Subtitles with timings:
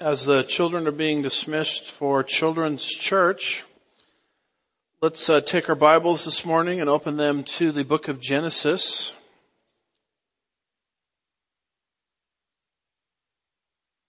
[0.00, 3.64] As the children are being dismissed for Children's Church,
[5.00, 9.12] let's uh, take our Bibles this morning and open them to the book of Genesis.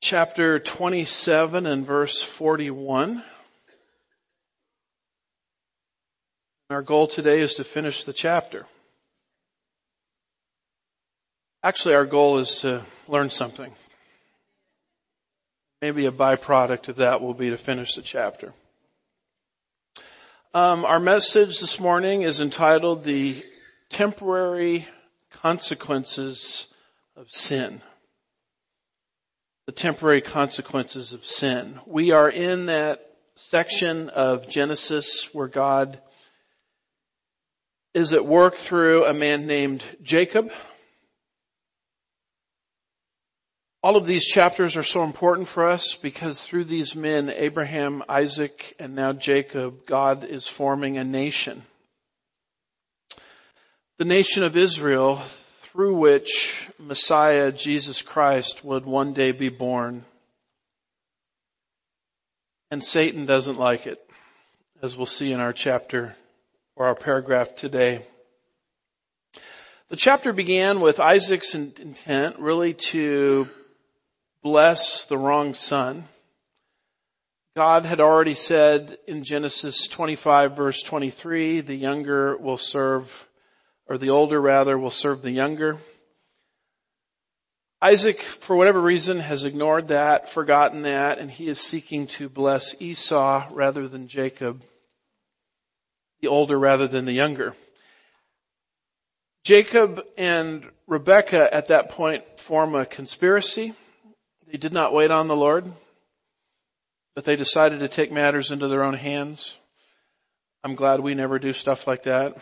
[0.03, 3.23] Chapter 27 and verse 41.
[6.69, 8.67] Our goal today is to finish the chapter.
[11.63, 13.73] Actually, our goal is to learn something.
[15.81, 18.53] Maybe a byproduct of that will be to finish the chapter.
[20.53, 23.41] Um, our message this morning is entitled "The
[23.89, 24.85] Temporary
[25.29, 26.67] Consequences
[27.15, 27.81] of Sin."
[29.67, 31.79] The temporary consequences of sin.
[31.85, 32.99] We are in that
[33.35, 36.01] section of Genesis where God
[37.93, 40.51] is at work through a man named Jacob.
[43.81, 48.75] All of these chapters are so important for us because through these men, Abraham, Isaac,
[48.77, 51.61] and now Jacob, God is forming a nation.
[53.97, 60.03] The nation of Israel through which Messiah, Jesus Christ, would one day be born.
[62.71, 63.99] And Satan doesn't like it,
[64.81, 66.17] as we'll see in our chapter
[66.75, 68.01] or our paragraph today.
[69.87, 73.47] The chapter began with Isaac's intent really to
[74.41, 76.05] bless the wrong son.
[77.55, 83.27] God had already said in Genesis 25 verse 23, the younger will serve,
[83.87, 85.77] or the older rather, will serve the younger.
[87.81, 92.81] Isaac, for whatever reason, has ignored that, forgotten that, and he is seeking to bless
[92.81, 94.63] Esau rather than Jacob,
[96.19, 97.55] the older rather than the younger.
[99.45, 103.73] Jacob and Rebekah at that point form a conspiracy.
[104.51, 105.71] They did not wait on the Lord,
[107.13, 109.55] but they decided to take matters into their own hands.
[110.63, 112.35] I'm glad we never do stuff like that.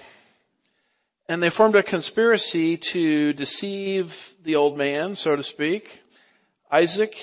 [1.28, 6.02] And they formed a conspiracy to deceive the old man, so to speak,
[6.72, 7.18] Isaac,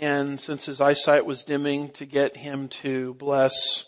[0.00, 3.84] and since his eyesight was dimming, to get him to bless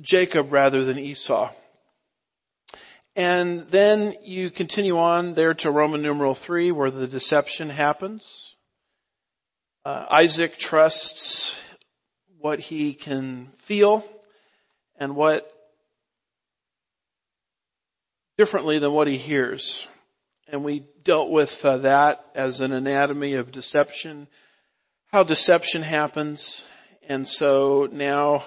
[0.00, 1.52] Jacob rather than Esau.
[3.16, 8.45] And then you continue on there to Roman numeral three where the deception happens.
[9.86, 11.56] Uh, Isaac trusts
[12.40, 14.04] what he can feel
[14.96, 15.48] and what
[18.36, 19.86] differently than what he hears.
[20.48, 24.26] And we dealt with uh, that as an anatomy of deception,
[25.12, 26.64] how deception happens.
[27.08, 28.42] And so now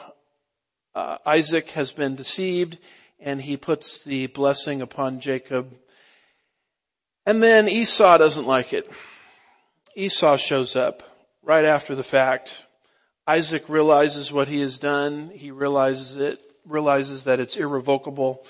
[0.94, 2.78] uh, Isaac has been deceived
[3.18, 5.74] and he puts the blessing upon Jacob.
[7.26, 8.92] And then Esau doesn't like it.
[9.96, 11.04] Esau shows up
[11.44, 12.66] right after the fact.
[13.28, 15.30] Isaac realizes what he has done.
[15.30, 18.44] He realizes it, realizes that it's irrevocable.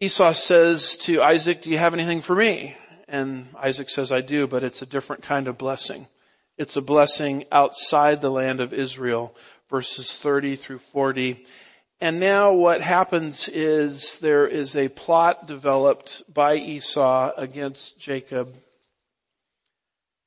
[0.00, 2.74] Esau says to Isaac, do you have anything for me?
[3.06, 6.06] And Isaac says, I do, but it's a different kind of blessing.
[6.56, 9.34] It's a blessing outside the land of Israel,
[9.68, 11.44] verses 30 through 40.
[12.00, 18.54] And now what happens is there is a plot developed by Esau against Jacob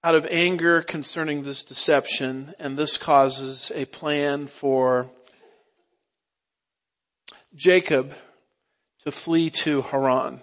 [0.04, 5.10] out of anger concerning this deception, and this causes a plan for
[7.56, 8.14] Jacob
[9.06, 10.42] to flee to Haran.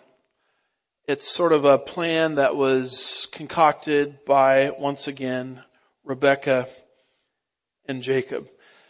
[1.07, 5.63] It's sort of a plan that was concocted by, once again,
[6.05, 6.67] Rebecca
[7.87, 8.49] and Jacob.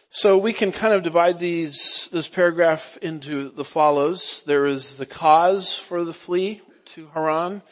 [0.08, 4.44] So we can kind of divide these, this paragraph into the follows.
[4.46, 7.62] There is the cause for the flee to Haran,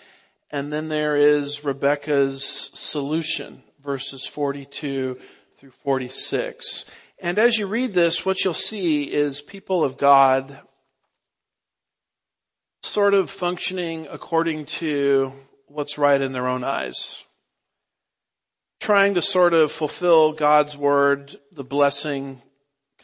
[0.50, 5.18] and then there is Rebecca's solution, verses 42
[5.56, 6.86] through 46.
[7.20, 10.58] And as you read this, what you'll see is people of God
[12.82, 15.32] sort of functioning according to
[15.66, 17.22] what's right in their own eyes.
[18.80, 22.40] Trying to sort of fulfill God's word, the blessing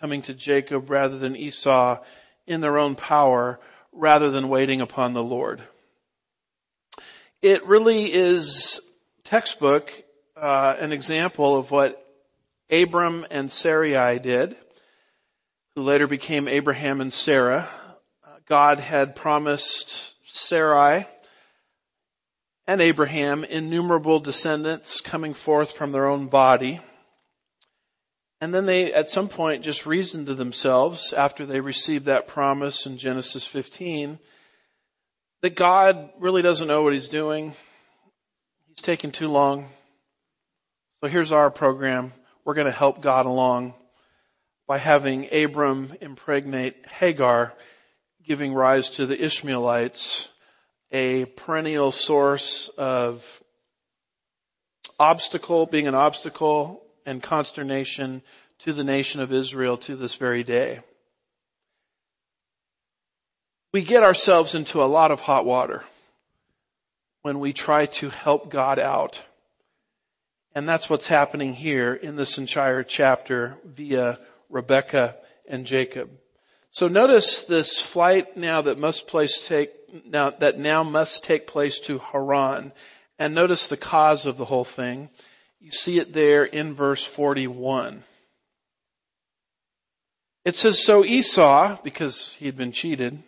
[0.01, 1.99] coming to Jacob rather than Esau
[2.47, 3.61] in their own power
[3.93, 5.61] rather than waiting upon the Lord
[7.45, 8.81] it really is
[9.25, 9.93] textbook
[10.35, 12.03] uh, an example of what
[12.71, 14.57] Abram and Sarai did,
[15.75, 17.69] who later became Abraham and Sarah.
[18.25, 21.07] Uh, God had promised Sarai
[22.67, 26.81] and Abraham innumerable descendants coming forth from their own body.
[28.41, 32.87] And then they at some point just reasoned to themselves after they received that promise
[32.87, 34.19] in Genesis 15
[35.45, 37.53] that God really doesn't know what he's doing.
[38.67, 39.69] He's taking too long.
[41.03, 42.15] So here's our program.
[42.47, 43.75] We're going to help God along
[44.67, 47.53] by having Abram impregnate Hagar,
[48.25, 50.31] giving rise to the Ishmaelites,
[50.93, 53.43] a perennial source of
[54.99, 58.23] obstacle, being an obstacle and consternation
[58.61, 60.81] to the nation of Israel to this very day.
[63.75, 65.83] We get ourselves into a lot of hot water
[67.23, 69.21] when we try to help God out.
[70.55, 75.17] And that's what's happening here in this entire chapter via Rebecca
[75.49, 76.09] and Jacob.
[76.71, 79.73] So notice this flight now that must place take,
[80.07, 82.71] now, that now must take place to Haran.
[83.19, 85.11] And notice the cause of the whole thing.
[85.59, 88.05] You see it there in verse 41.
[90.45, 93.21] It says, so Esau, because he had been cheated,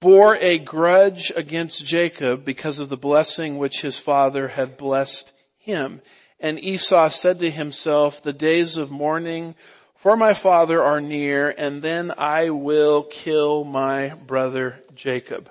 [0.00, 6.00] bore a grudge against Jacob because of the blessing which his father had blessed him.
[6.40, 9.54] And Esau said to himself, the days of mourning
[9.96, 15.50] for my father are near, and then I will kill my brother Jacob.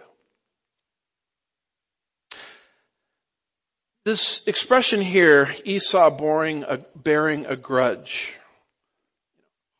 [4.05, 8.33] This expression here, Esau bearing a, bearing a grudge,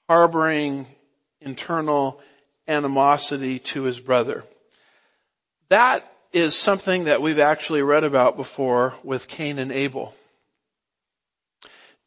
[0.08, 0.86] harboring
[1.42, 2.22] internal
[2.68, 4.44] animosity to his brother.
[5.70, 10.16] That is something that we've actually read about before with Cain and Abel.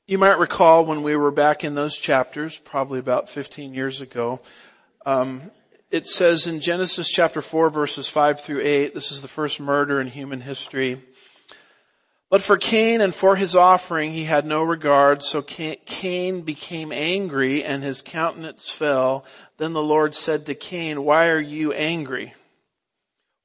[0.09, 4.41] You might recall when we were back in those chapters, probably about 15 years ago,
[5.06, 5.43] um,
[5.93, 10.00] it says in Genesis chapter 4 verses 5 through 8, this is the first murder
[10.00, 11.00] in human history.
[12.31, 17.62] But for Cain and for his offering he had no regard, so Cain became angry
[17.62, 19.25] and his countenance fell.
[19.59, 22.35] Then the Lord said to Cain, why are you angry?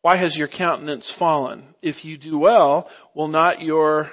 [0.07, 1.65] Why has your countenance fallen?
[1.81, 4.09] If you do well, will not your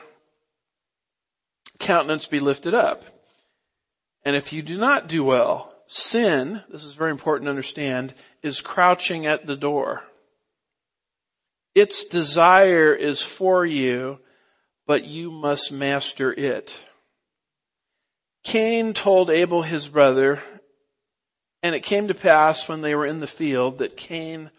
[1.78, 3.04] countenance be lifted up.
[4.24, 8.12] And if you do not do well, sin, this is very important to understand,
[8.42, 10.02] is crouching at the door.
[11.76, 14.18] Its desire is for you,
[14.88, 16.76] but you must master it.
[18.42, 20.42] Cain told Abel his brother,
[21.62, 24.50] and it came to pass when they were in the field that Cain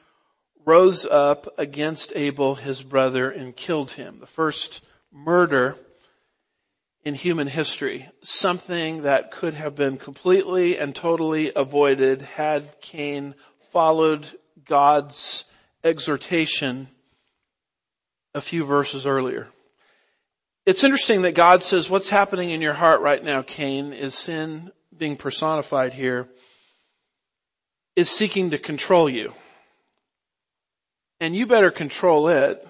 [0.66, 4.20] rose up against Abel his brother and killed him.
[4.20, 5.78] The first murder
[7.06, 8.08] in human history.
[8.24, 13.36] Something that could have been completely and totally avoided had Cain
[13.72, 14.28] followed
[14.66, 15.44] God's
[15.84, 16.88] exhortation
[18.34, 19.48] a few verses earlier.
[20.66, 24.72] It's interesting that God says what's happening in your heart right now, Cain, is sin
[24.98, 26.28] being personified here,
[27.96, 29.32] is seeking to control you.
[31.20, 32.66] And you better control it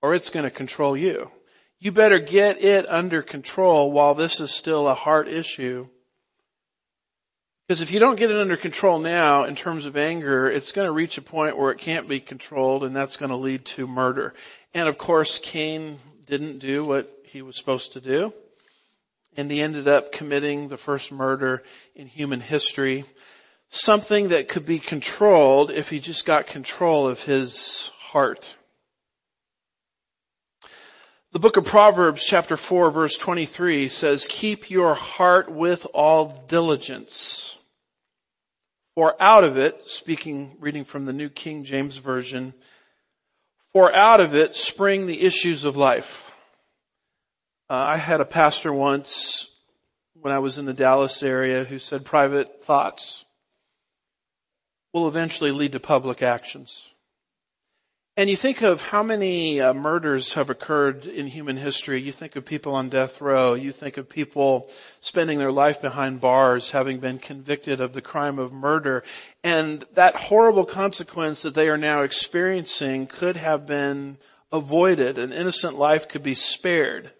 [0.00, 1.30] or it's going to control you
[1.82, 5.88] you better get it under control while this is still a heart issue.
[7.66, 10.86] Because if you don't get it under control now in terms of anger, it's going
[10.86, 13.88] to reach a point where it can't be controlled and that's going to lead to
[13.88, 14.32] murder.
[14.72, 18.32] And of course, Cain didn't do what he was supposed to do.
[19.36, 21.64] And he ended up committing the first murder
[21.96, 23.04] in human history.
[23.74, 28.54] Something that could be controlled if he just got control of his heart.
[31.32, 37.56] The book of Proverbs chapter 4 verse 23 says, keep your heart with all diligence.
[38.94, 42.52] For out of it, speaking, reading from the New King James Version,
[43.72, 46.30] for out of it spring the issues of life.
[47.70, 49.48] Uh, I had a pastor once
[50.20, 53.24] when I was in the Dallas area who said private thoughts
[54.92, 56.88] will eventually lead to public actions.
[58.14, 61.98] And you think of how many uh, murders have occurred in human history.
[61.98, 63.54] You think of people on death row.
[63.54, 64.68] You think of people
[65.00, 69.02] spending their life behind bars, having been convicted of the crime of murder.
[69.42, 74.18] And that horrible consequence that they are now experiencing could have been
[74.52, 75.16] avoided.
[75.16, 77.10] An innocent life could be spared.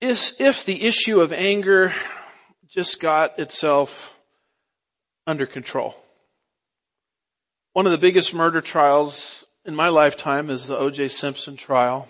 [0.00, 1.94] If, if the issue of anger
[2.68, 4.16] just got itself
[5.30, 5.94] under control.
[7.72, 11.08] One of the biggest murder trials in my lifetime is the O.J.
[11.08, 12.08] Simpson trial.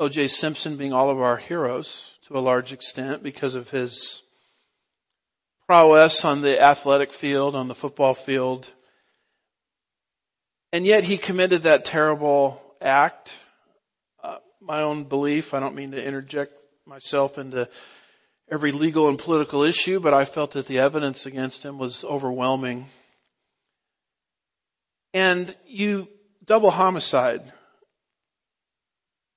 [0.00, 0.26] O.J.
[0.26, 4.22] Simpson being all of our heroes to a large extent because of his
[5.68, 8.68] prowess on the athletic field, on the football field.
[10.72, 13.38] And yet he committed that terrible act.
[14.20, 16.52] Uh, my own belief, I don't mean to interject
[16.86, 17.68] myself into
[18.50, 22.86] every legal and political issue, but I felt that the evidence against him was overwhelming
[25.14, 26.08] and you
[26.44, 27.40] double homicide.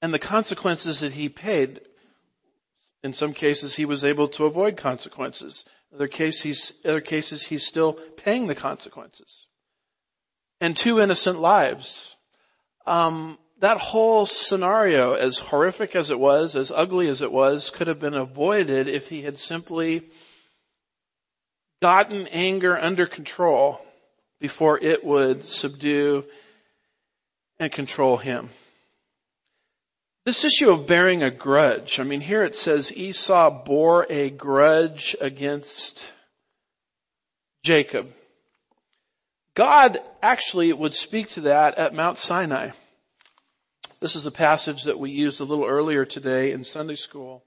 [0.01, 1.79] And the consequences that he paid,
[3.03, 5.63] in some cases he was able to avoid consequences.
[5.93, 9.47] Other, case, he's, other cases he's still paying the consequences.
[10.59, 12.15] And two innocent lives.
[12.85, 17.87] Um, that whole scenario, as horrific as it was, as ugly as it was, could
[17.87, 20.03] have been avoided if he had simply
[21.81, 23.81] gotten anger under control
[24.39, 26.23] before it would subdue
[27.59, 28.49] and control him.
[30.25, 35.15] This issue of bearing a grudge, I mean, here it says Esau bore a grudge
[35.21, 36.11] against
[37.63, 38.11] Jacob.
[39.53, 42.71] God actually would speak to that at Mount Sinai.
[43.99, 47.43] This is a passage that we used a little earlier today in Sunday school.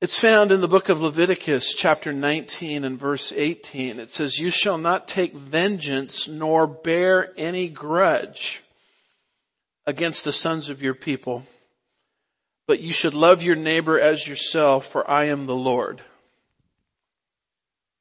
[0.00, 3.98] It's found in the book of Leviticus chapter 19 and verse 18.
[3.98, 8.62] It says, you shall not take vengeance nor bear any grudge
[9.86, 11.44] against the sons of your people,
[12.68, 16.00] but you should love your neighbor as yourself, for I am the Lord.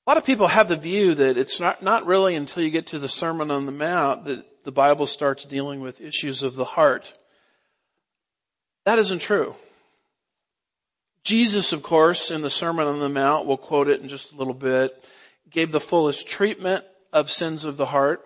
[0.10, 2.88] A lot of people have the view that it's not, not really until you get
[2.88, 6.66] to the Sermon on the Mount that the Bible starts dealing with issues of the
[6.66, 7.14] heart.
[8.86, 9.54] That isn't true.
[11.24, 14.36] Jesus, of course, in the Sermon on the Mount, we'll quote it in just a
[14.36, 14.98] little bit,
[15.52, 18.26] gave the fullest treatment of sins of the heart.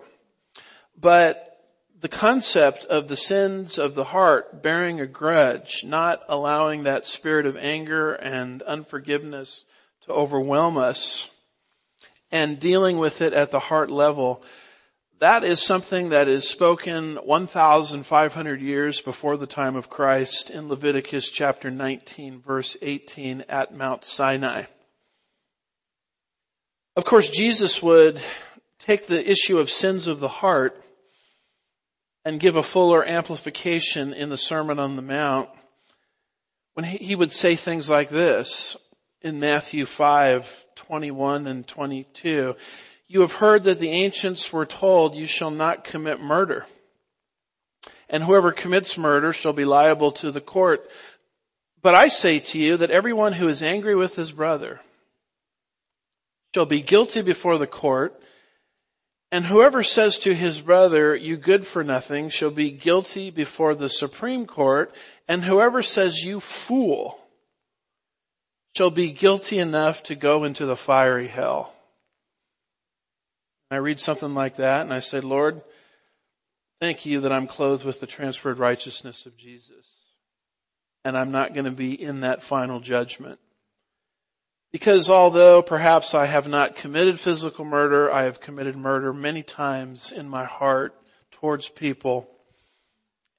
[0.98, 1.54] But
[2.00, 7.44] the concept of the sins of the heart bearing a grudge, not allowing that spirit
[7.44, 9.66] of anger and unforgiveness
[10.06, 11.28] to overwhelm us,
[12.30, 14.42] and dealing with it at the heart level,
[15.20, 21.28] that is something that is spoken 1,500 years before the time of Christ in Leviticus
[21.28, 24.64] chapter 19 verse 18 at Mount Sinai.
[26.96, 28.20] Of course, Jesus would
[28.80, 30.80] take the issue of sins of the heart
[32.24, 35.48] and give a fuller amplification in the Sermon on the Mount
[36.74, 38.76] when he would say things like this
[39.24, 42.54] in Matthew 5, 21 and 22.
[43.06, 46.66] You have heard that the ancients were told, you shall not commit murder.
[48.10, 50.86] And whoever commits murder shall be liable to the court.
[51.80, 54.78] But I say to you that everyone who is angry with his brother
[56.54, 58.20] shall be guilty before the court.
[59.32, 63.88] And whoever says to his brother, you good for nothing, shall be guilty before the
[63.88, 64.94] Supreme Court.
[65.26, 67.18] And whoever says, you fool,
[68.76, 71.72] shall be guilty enough to go into the fiery hell.
[73.70, 75.62] I read something like that and I say, Lord,
[76.80, 79.86] thank you that I'm clothed with the transferred righteousness of Jesus.
[81.04, 83.38] And I'm not going to be in that final judgment.
[84.72, 90.10] Because although perhaps I have not committed physical murder, I have committed murder many times
[90.10, 90.94] in my heart
[91.30, 92.28] towards people.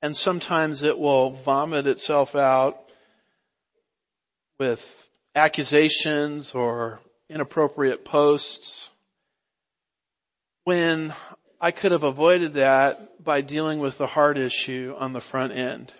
[0.02, 2.80] And sometimes it will vomit itself out
[4.60, 5.05] with
[5.36, 7.00] accusations or
[7.30, 8.90] inappropriate posts
[10.64, 11.14] when
[11.60, 15.92] I could have avoided that by dealing with the heart issue on the front end.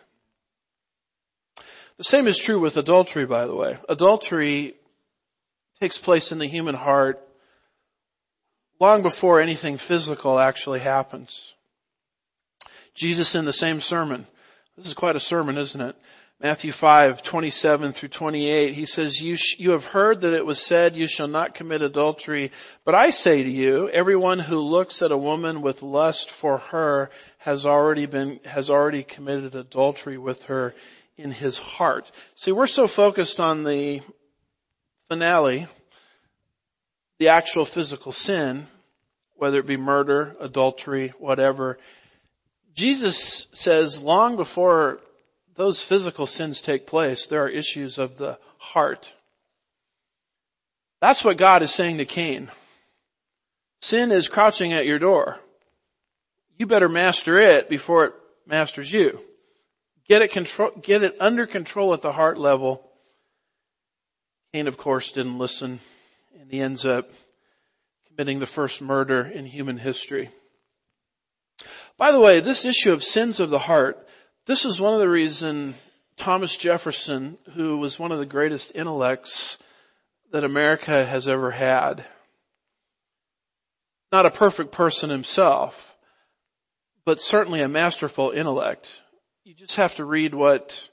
[1.98, 3.78] The same is true with adultery, by the way.
[3.88, 4.76] Adultery
[5.80, 7.22] takes place in the human heart
[8.80, 11.54] long before anything physical actually happens.
[12.94, 14.26] Jesus in the same sermon,
[14.78, 15.96] this is quite a sermon, isn't it?
[16.46, 20.60] Matthew 5, 27 through 28, he says, you, sh- you have heard that it was
[20.60, 22.52] said, you shall not commit adultery.
[22.84, 27.10] But I say to you, everyone who looks at a woman with lust for her
[27.40, 30.76] has already been, has already committed adultery with her
[31.18, 32.12] in his heart.
[32.36, 34.04] See, we're so focused on the
[35.08, 35.66] finale,
[37.18, 38.68] the actual physical sin,
[39.34, 41.80] whether it be murder, adultery, whatever.
[42.76, 45.00] Jesus says long before
[45.56, 49.14] those physical sins take place, there are issues of the heart.
[51.02, 52.50] That's what God is saying to Cain.
[53.82, 55.40] Sin is crouching at your door.
[56.58, 58.14] You better master it before it
[58.48, 59.20] masters you.
[60.08, 62.90] Get it control, get it under control at the heart level.
[64.54, 65.80] Cain, of course, didn't listen
[66.40, 67.10] and he ends up
[68.08, 70.30] committing the first murder in human history.
[71.98, 74.05] By the way, this issue of sins of the heart
[74.46, 75.76] this is one of the reasons
[76.18, 79.58] Thomas Jefferson, who was one of the greatest intellects
[80.32, 82.06] that America has ever had,
[84.12, 85.96] not a perfect person himself,
[87.06, 89.02] but certainly a masterful intellect.
[89.44, 90.90] You just have to read what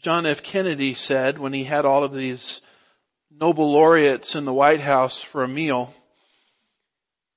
[0.00, 0.42] John F.
[0.42, 2.60] Kennedy said when he had all of these
[3.30, 5.92] Nobel laureates in the White House for a meal.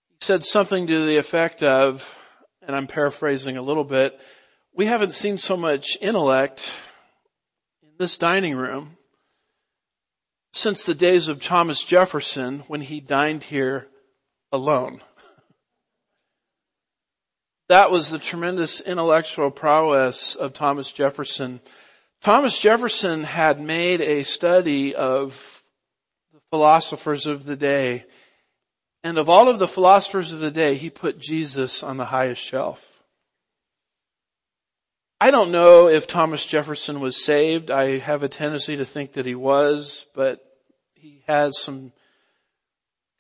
[0.10, 2.18] He said something to the effect of,
[2.62, 4.20] and I'm paraphrasing a little bit,
[4.74, 6.74] we haven't seen so much intellect
[7.84, 8.98] in this dining room
[10.54, 13.88] since the days of Thomas Jefferson when he dined here
[14.52, 15.02] alone.
[17.70, 21.62] That was the tremendous intellectual prowess of Thomas Jefferson.
[22.22, 25.64] Thomas Jefferson had made a study of
[26.34, 28.06] the philosophers of the day.
[29.04, 32.42] And of all of the philosophers of the day, he put Jesus on the highest
[32.42, 32.91] shelf.
[35.24, 37.70] I don't know if Thomas Jefferson was saved.
[37.70, 40.40] I have a tendency to think that he was, but
[40.96, 41.94] he has some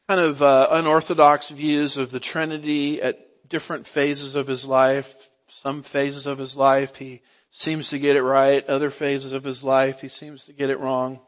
[0.10, 5.30] kind of uh, unorthodox views of the Trinity at different phases of his life.
[5.50, 8.68] Some phases of his life he seems to get it right.
[8.68, 11.20] Other phases of his life he seems to get it wrong.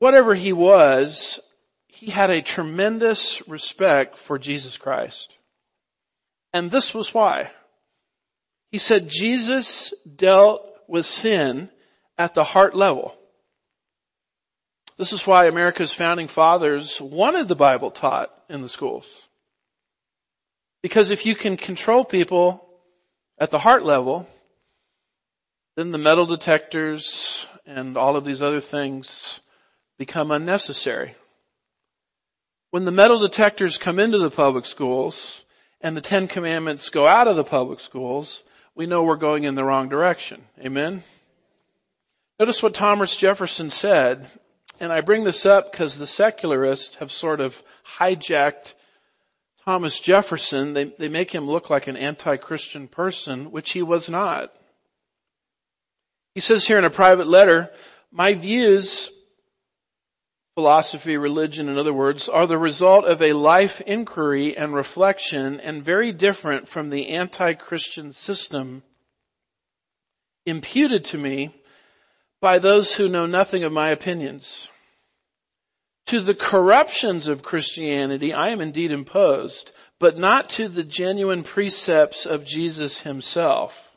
[0.00, 1.40] Whatever he was,
[1.86, 5.34] he had a tremendous respect for Jesus Christ.
[6.52, 7.50] And this was why.
[8.70, 11.70] He said Jesus dealt with sin
[12.16, 13.14] at the heart level.
[14.96, 19.28] This is why America's founding fathers wanted the Bible taught in the schools.
[20.82, 22.64] Because if you can control people
[23.38, 24.28] at the heart level,
[25.76, 29.40] then the metal detectors and all of these other things
[29.98, 31.14] become unnecessary.
[32.70, 35.44] When the metal detectors come into the public schools
[35.80, 38.42] and the Ten Commandments go out of the public schools,
[38.78, 40.40] we know we're going in the wrong direction.
[40.64, 41.02] Amen?
[42.38, 44.24] Notice what Thomas Jefferson said,
[44.78, 47.60] and I bring this up because the secularists have sort of
[47.98, 48.74] hijacked
[49.64, 54.54] Thomas Jefferson, they, they make him look like an anti-Christian person, which he was not.
[56.36, 57.72] He says here in a private letter,
[58.12, 59.10] my views,
[60.58, 65.84] philosophy, religion, in other words, are the result of a life inquiry and reflection and
[65.84, 68.82] very different from the anti-Christian system
[70.46, 71.54] imputed to me
[72.40, 74.68] by those who know nothing of my opinions.
[76.06, 82.26] To the corruptions of Christianity I am indeed imposed, but not to the genuine precepts
[82.26, 83.96] of Jesus himself.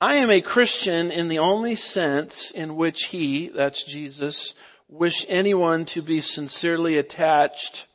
[0.00, 4.54] I am a Christian in the only sense in which he, that's Jesus,
[4.92, 7.86] wished anyone to be sincerely attached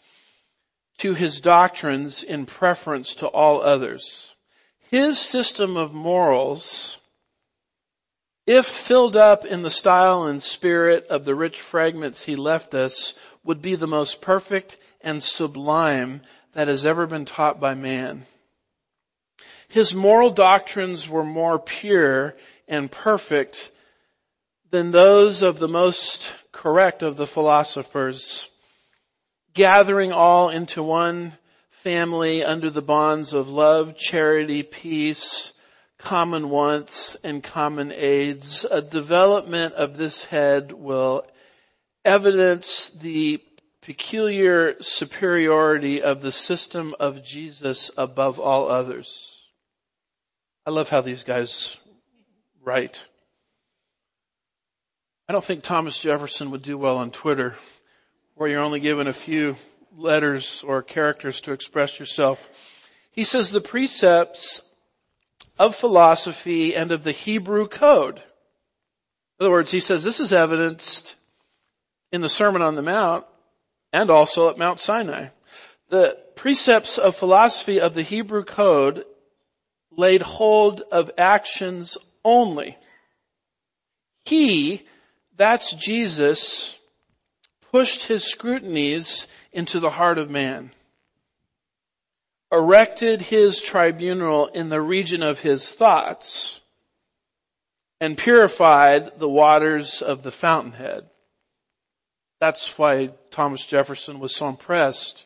[0.98, 4.36] to his doctrines in preference to all others.
[4.90, 6.98] His system of morals
[8.48, 13.14] if filled up in the style and spirit of the rich fragments he left us,
[13.44, 16.22] would be the most perfect and sublime
[16.54, 18.26] that has ever been taught by man.
[19.68, 22.38] His moral doctrines were more pure
[22.70, 23.70] and perfect
[24.72, 28.50] than those of the most correct of the philosophers,
[29.54, 31.32] gathering all into one
[31.70, 35.54] family under the bonds of love, charity, peace,
[36.00, 38.66] common wants and common aids.
[38.66, 41.28] A development of this head will
[42.04, 43.40] evidence the
[43.82, 49.48] peculiar superiority of the system of Jesus above all others.
[50.66, 51.78] I love how these guys
[52.64, 53.08] write.
[55.30, 57.56] I don't think Thomas Jefferson would do well on Twitter
[58.36, 59.58] where you're only given a few
[59.98, 62.90] letters or characters to express yourself.
[63.12, 64.62] He says the precepts
[65.60, 68.16] of philosophy and of the Hebrew code.
[68.16, 68.22] In
[69.42, 71.18] other words, he says this is evidenced
[72.14, 73.26] in the Sermon on the Mount
[73.92, 75.28] and also at Mount Sinai.
[75.90, 79.04] The precepts of philosophy of the Hebrew code
[79.92, 82.78] laid hold of actions only.
[84.24, 84.86] He,
[85.38, 86.78] that's Jesus,
[87.72, 90.72] pushed his scrutinies into the heart of man
[92.52, 96.62] erected his tribunal in the region of his thoughts
[98.00, 101.10] and purified the waters of the fountainhead.
[102.40, 105.26] That's why Thomas Jefferson was so impressed,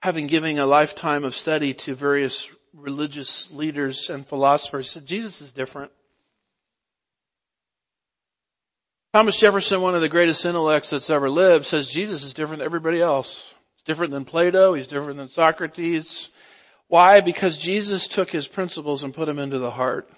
[0.00, 5.92] having given a lifetime of study to various religious leaders and philosophers, Jesus is different.
[9.12, 12.66] Thomas Jefferson, one of the greatest intellects that's ever lived, says Jesus is different than
[12.66, 13.54] everybody else.
[13.74, 14.72] He's different than Plato.
[14.72, 16.30] He's different than Socrates.
[16.88, 17.20] Why?
[17.20, 20.08] Because Jesus took his principles and put them into the heart.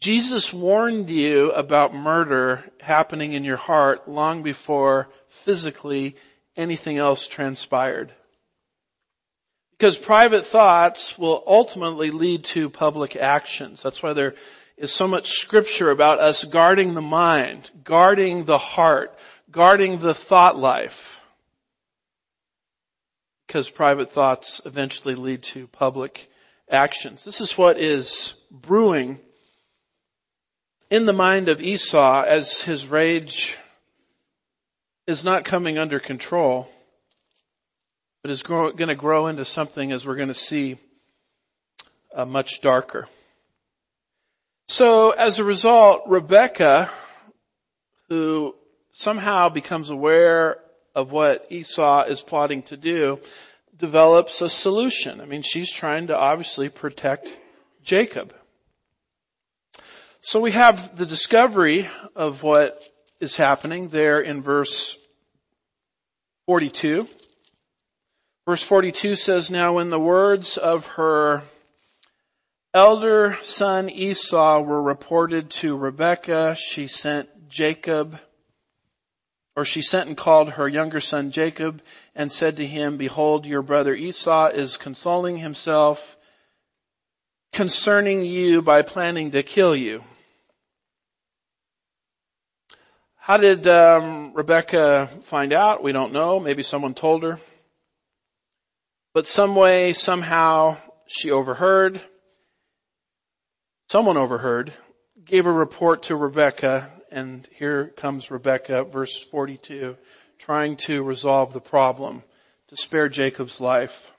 [0.00, 6.16] Jesus warned you about murder happening in your heart long before physically
[6.56, 8.12] anything else transpired.
[9.78, 13.80] Because private thoughts will ultimately lead to public actions.
[13.80, 14.34] That's why there
[14.76, 19.16] is so much scripture about us guarding the mind, guarding the heart,
[19.50, 21.16] guarding the thought life
[23.46, 26.30] because private thoughts eventually lead to public
[26.68, 27.24] actions.
[27.24, 29.20] This is what is brewing
[30.90, 33.56] in the mind of Esau as his rage
[35.06, 36.68] is not coming under control,
[38.22, 40.76] but is going to grow into something as we're going to see
[42.14, 43.08] uh, much darker.
[44.68, 46.90] So as a result, Rebecca,
[48.08, 48.54] who
[48.90, 50.58] somehow becomes aware
[50.94, 53.20] of what Esau is plotting to do,
[53.76, 55.20] develops a solution.
[55.20, 57.28] I mean, she's trying to obviously protect
[57.82, 58.34] Jacob.
[60.20, 62.82] So we have the discovery of what
[63.20, 64.96] is happening there in verse
[66.46, 67.06] 42.
[68.46, 71.42] Verse 42 says, Now when the words of her
[72.76, 78.20] elder son Esau were reported to Rebekah, she sent Jacob,
[79.56, 81.82] or she sent and called her younger son Jacob
[82.14, 86.18] and said to him, Behold, your brother Esau is consoling himself
[87.54, 90.04] concerning you by planning to kill you.
[93.16, 95.82] How did um, Rebecca find out?
[95.82, 96.38] We don't know.
[96.40, 97.40] Maybe someone told her.
[99.14, 102.02] But some way, somehow, she overheard.
[103.88, 104.72] Someone overheard,
[105.24, 109.96] gave a report to Rebecca, and here comes Rebecca, verse 42,
[110.38, 112.24] trying to resolve the problem
[112.68, 114.10] to spare Jacob's life.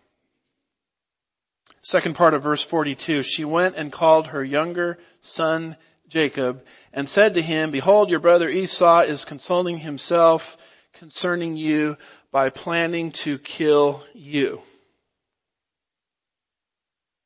[1.82, 5.76] Second part of verse 42, she went and called her younger son
[6.08, 10.56] Jacob and said to him, behold, your brother Esau is consoling himself
[10.94, 11.98] concerning you
[12.32, 14.62] by planning to kill you.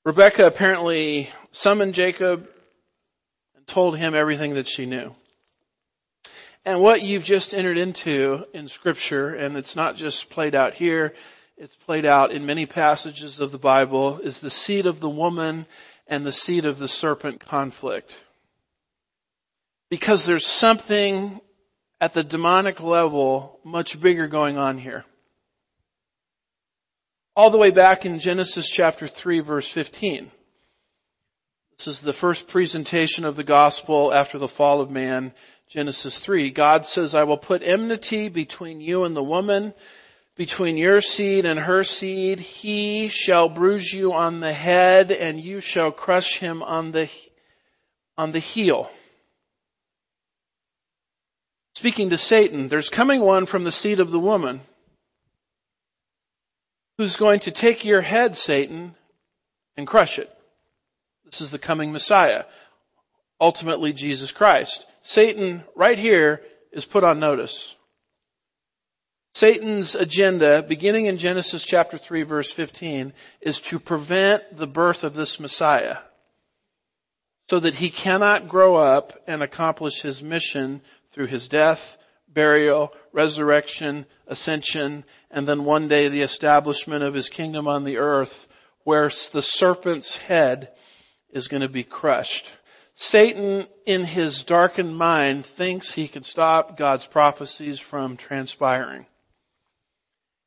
[0.03, 2.47] Rebecca apparently summoned Jacob
[3.55, 5.13] and told him everything that she knew.
[6.63, 11.13] And what you've just entered into in scripture, and it's not just played out here,
[11.57, 15.65] it's played out in many passages of the Bible, is the seed of the woman
[16.07, 18.13] and the seed of the serpent conflict
[19.91, 21.39] because there's something
[21.99, 25.05] at the demonic level much bigger going on here.
[27.35, 30.31] All the way back in Genesis chapter 3 verse 15.
[31.81, 35.33] This is the first presentation of the gospel after the fall of man,
[35.67, 36.51] Genesis 3.
[36.51, 39.73] God says, I will put enmity between you and the woman,
[40.35, 42.39] between your seed and her seed.
[42.39, 47.09] He shall bruise you on the head and you shall crush him on the,
[48.15, 48.87] on the heel.
[51.73, 54.61] Speaking to Satan, there's coming one from the seed of the woman
[56.99, 58.93] who's going to take your head, Satan,
[59.75, 60.31] and crush it.
[61.31, 62.45] This is the coming Messiah.
[63.39, 64.85] Ultimately Jesus Christ.
[65.01, 66.41] Satan, right here,
[66.71, 67.75] is put on notice.
[69.33, 75.13] Satan's agenda, beginning in Genesis chapter 3 verse 15, is to prevent the birth of
[75.13, 75.97] this Messiah
[77.49, 84.05] so that he cannot grow up and accomplish his mission through his death, burial, resurrection,
[84.27, 88.47] ascension, and then one day the establishment of his kingdom on the earth
[88.83, 90.71] where the serpent's head
[91.31, 92.49] is going to be crushed.
[92.95, 99.05] Satan in his darkened mind thinks he can stop God's prophecies from transpiring.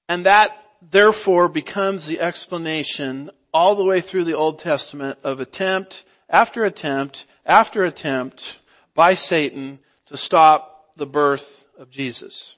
[0.09, 0.57] And that
[0.91, 7.27] therefore becomes the explanation all the way through the Old Testament of attempt after attempt
[7.47, 8.59] after attempt
[8.95, 12.55] by Satan to stop the birth of Jesus.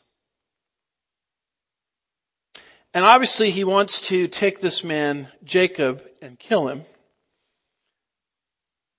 [2.93, 6.83] And obviously he wants to take this man, Jacob, and kill him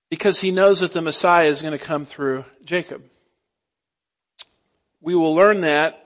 [0.09, 3.03] because he knows that the Messiah is going to come through Jacob.
[5.01, 6.03] We will learn that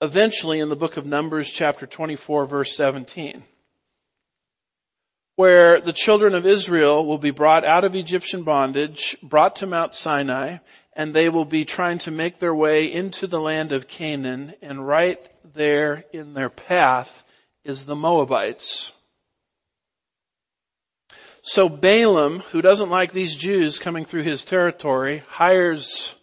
[0.00, 3.42] eventually in the book of Numbers chapter 24 verse 17
[5.36, 9.94] where the children of Israel will be brought out of Egyptian bondage, brought to Mount
[9.94, 10.58] Sinai,
[10.92, 14.86] and they will be trying to make their way into the land of Canaan, and
[14.86, 15.20] right
[15.54, 17.24] there in their path
[17.64, 18.92] is the Moabites.
[21.46, 26.14] So Balaam, who doesn't like these Jews coming through his territory, hires,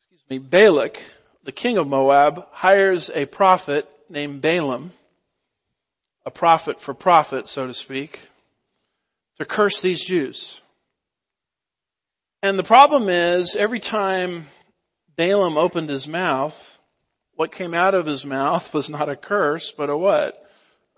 [0.00, 1.00] excuse me, Balak,
[1.44, 4.90] the king of Moab, hires a prophet named Balaam,
[6.26, 8.18] a prophet for profit, so to speak,
[9.38, 10.60] to curse these Jews.
[12.42, 14.48] And the problem is, every time
[15.14, 16.80] Balaam opened his mouth,
[17.36, 20.44] what came out of his mouth was not a curse, but a what?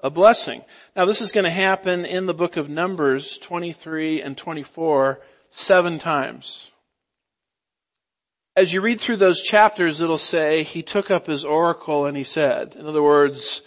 [0.02, 0.62] A blessing.
[0.96, 5.98] Now this is going to happen in the book of Numbers 23 and 24 seven
[5.98, 6.70] times.
[8.56, 12.24] As you read through those chapters, it'll say, he took up his oracle and he
[12.24, 12.76] said.
[12.76, 13.62] In other words,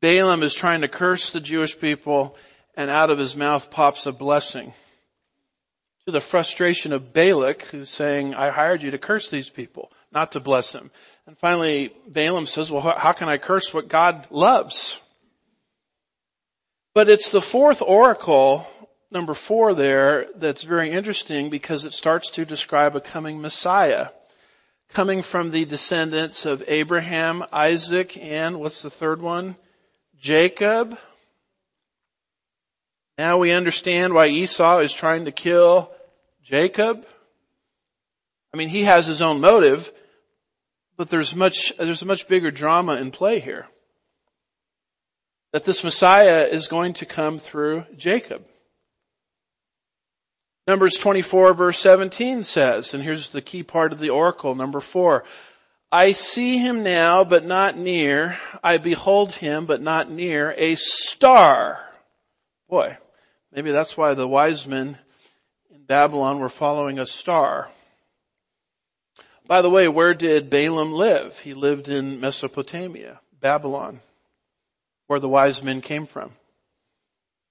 [0.00, 2.36] Balaam is trying to curse the Jewish people
[2.76, 4.72] and out of his mouth pops a blessing.
[6.06, 10.32] To the frustration of Balak, who's saying, I hired you to curse these people, not
[10.32, 10.90] to bless them.
[11.26, 15.00] And finally, Balaam says, well, how can I curse what God loves?
[16.98, 18.66] But it's the fourth oracle,
[19.12, 24.08] number four there, that's very interesting because it starts to describe a coming Messiah.
[24.94, 29.54] Coming from the descendants of Abraham, Isaac, and what's the third one?
[30.18, 30.98] Jacob.
[33.16, 35.92] Now we understand why Esau is trying to kill
[36.42, 37.06] Jacob.
[38.52, 39.88] I mean, he has his own motive,
[40.96, 43.68] but there's much, there's a much bigger drama in play here.
[45.52, 48.44] That this Messiah is going to come through Jacob.
[50.66, 55.24] Numbers 24 verse 17 says, and here's the key part of the oracle, number four,
[55.90, 58.36] I see him now, but not near.
[58.62, 60.54] I behold him, but not near.
[60.58, 61.80] A star.
[62.68, 62.98] Boy,
[63.50, 64.98] maybe that's why the wise men
[65.74, 67.70] in Babylon were following a star.
[69.46, 71.38] By the way, where did Balaam live?
[71.38, 74.00] He lived in Mesopotamia, Babylon,
[75.08, 76.30] where the wise men came from.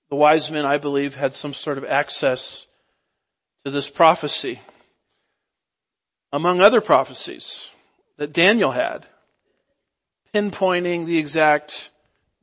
[0.10, 2.66] The wise men, I believe, had some sort of access
[3.66, 4.62] to this prophecy.
[6.32, 7.70] Among other prophecies
[8.18, 9.06] that Daniel had,
[10.34, 11.90] pinpointing the exact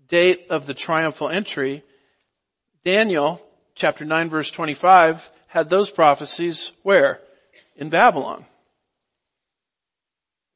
[0.08, 1.82] date of the triumphal entry,
[2.84, 3.40] Daniel,
[3.74, 7.20] chapter 9 verse 25, had those prophecies where?
[7.76, 8.44] In Babylon.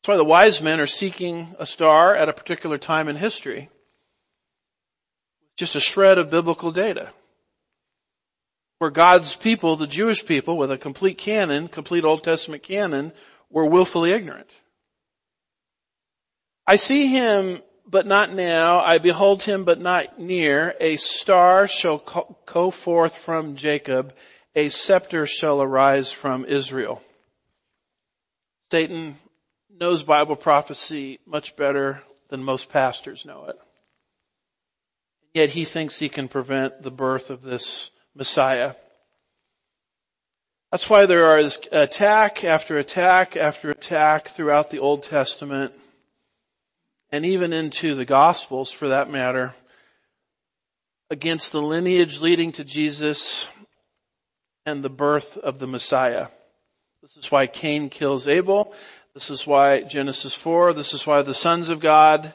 [0.03, 3.68] That's why the wise men are seeking a star at a particular time in history.
[5.59, 7.12] Just a shred of biblical data.
[8.79, 13.12] Where God's people, the Jewish people, with a complete canon, complete Old Testament canon,
[13.51, 14.49] were willfully ignorant.
[16.64, 18.79] I see him, but not now.
[18.81, 20.77] I behold him, but not near.
[20.79, 21.99] A star shall
[22.47, 24.14] go forth from Jacob.
[24.55, 27.03] A scepter shall arise from Israel.
[28.71, 29.18] Satan
[29.71, 33.59] knows Bible prophecy much better than most pastors know it.
[35.35, 38.75] Yet he thinks he can prevent the birth of this Messiah.
[40.71, 41.38] That's why there are
[41.73, 45.73] attack after attack after attack throughout the Old Testament
[47.11, 49.55] and even into the Gospels for that matter,
[51.11, 53.49] against the lineage leading to Jesus
[54.67, 56.27] and the birth of the Messiah.
[57.01, 58.75] This is why Cain kills Abel.
[59.14, 62.35] This is why Genesis 4, this is why the sons of God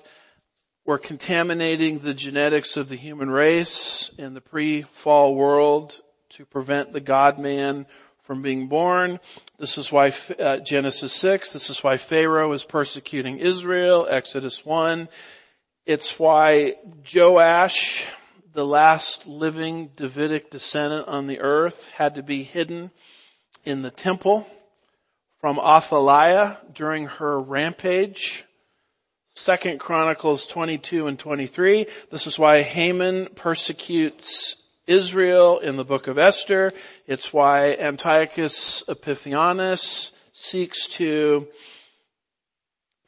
[0.86, 5.98] were contaminating the genetics of the human race in the pre-fall world
[6.30, 7.86] to prevent the God-man
[8.24, 9.20] from being born.
[9.58, 15.08] This is why uh, Genesis 6, this is why Pharaoh is persecuting Israel, Exodus 1.
[15.86, 16.76] It's why
[17.14, 18.06] Joash,
[18.54, 22.92] the last living Davidic descendant on the earth, had to be hidden
[23.66, 24.48] in the temple
[25.40, 28.46] from Athaliah during her rampage.
[29.36, 31.88] Second Chronicles 22 and 23.
[32.12, 36.72] This is why Haman persecutes Israel in the book of Esther.
[37.08, 41.48] It's why Antiochus Epiphanes seeks to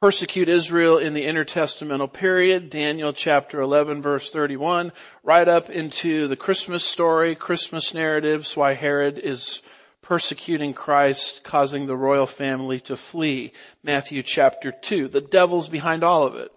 [0.02, 6.36] persecute Israel in the intertestamental period, Daniel chapter 11 verse 31, right up into the
[6.36, 9.62] Christmas story, Christmas narratives, why Herod is
[10.06, 13.52] persecuting Christ, causing the royal family to flee,
[13.84, 15.08] Matthew chapter 2.
[15.08, 16.52] The devil's behind all of it.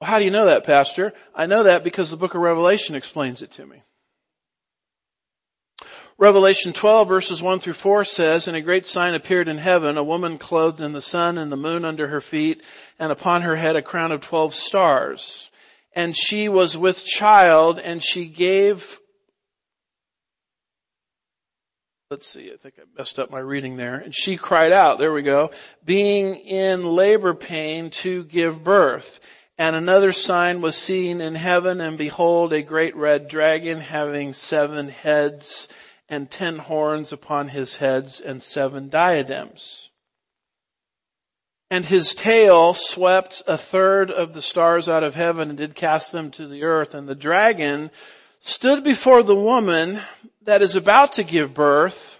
[0.00, 1.12] Well, how do you know that, Pastor?
[1.34, 3.82] I know that because the book of Revelation explains it to me.
[6.18, 10.04] Revelation 12 verses 1 through 4 says, And a great sign appeared in heaven, a
[10.04, 12.62] woman clothed in the sun and the moon under her feet,
[12.98, 15.50] and upon her head a crown of twelve stars.
[15.94, 18.99] And she was with child, and she gave
[22.10, 23.94] let's see, I think I messed up my reading there.
[23.94, 25.52] And she cried out, there we go,
[25.84, 29.20] being in labor pain to give birth.
[29.58, 34.88] And another sign was seen in heaven, and behold, a great red dragon having seven
[34.88, 35.68] heads
[36.08, 39.88] and ten horns upon his heads and seven diadems.
[41.70, 46.10] And his tail swept a third of the stars out of heaven and did cast
[46.10, 46.94] them to the earth.
[46.94, 47.92] And the dragon
[48.40, 50.00] stood before the woman
[50.42, 52.18] that is about to give birth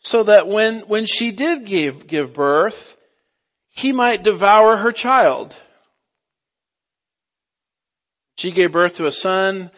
[0.00, 2.96] so that when, when she did give, give birth,
[3.70, 5.56] he might devour her child.
[8.36, 9.70] She gave birth to a son,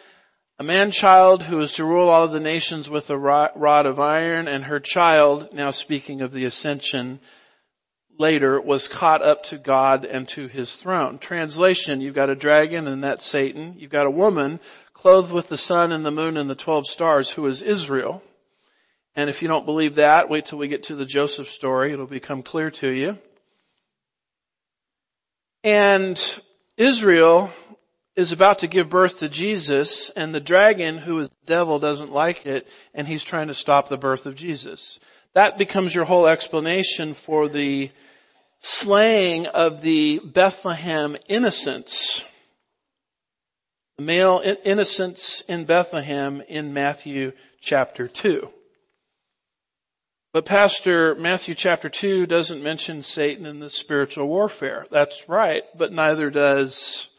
[0.59, 3.99] a man child who was to rule all of the nations with a rod of
[3.99, 7.19] iron, and her child, now speaking of the ascension,
[8.21, 11.19] later was caught up to God and to his throne.
[11.19, 13.75] Translation, you've got a dragon and that's Satan.
[13.77, 14.61] You've got a woman
[14.93, 18.23] clothed with the sun and the moon and the twelve stars who is Israel.
[19.15, 21.91] And if you don't believe that, wait till we get to the Joseph story.
[21.91, 23.17] It'll become clear to you.
[25.65, 26.17] And
[26.77, 27.51] Israel
[28.15, 32.11] is about to give birth to Jesus and the dragon who is the devil doesn't
[32.11, 34.99] like it and he's trying to stop the birth of Jesus.
[35.33, 37.89] That becomes your whole explanation for the
[38.61, 42.23] slaying of the Bethlehem innocents.
[43.97, 48.51] The male innocents in Bethlehem in Matthew chapter 2.
[50.33, 54.85] But Pastor, Matthew chapter 2 doesn't mention Satan in the spiritual warfare.
[54.89, 57.09] That's right, but neither does,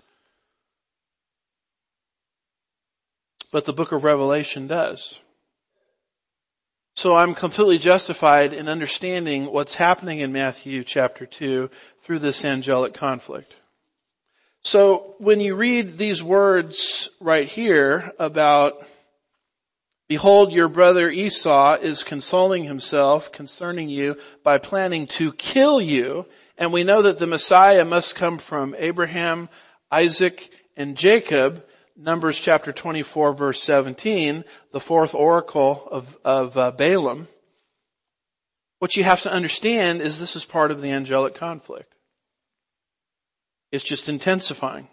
[3.50, 5.18] but the book of Revelation does.
[6.94, 12.92] So I'm completely justified in understanding what's happening in Matthew chapter 2 through this angelic
[12.92, 13.52] conflict.
[14.61, 18.87] So when you read these words right here about
[20.07, 26.26] Behold, your brother Esau is consoling himself concerning you by planning to kill you.
[26.59, 29.48] And we know that the Messiah must come from Abraham,
[29.90, 31.64] Isaac, and Jacob.
[31.96, 37.28] Numbers chapter 24 verse 17, the fourth oracle of, of uh, Balaam.
[38.78, 41.92] What you have to understand is this is part of the angelic conflict.
[43.70, 44.88] It's just intensifying.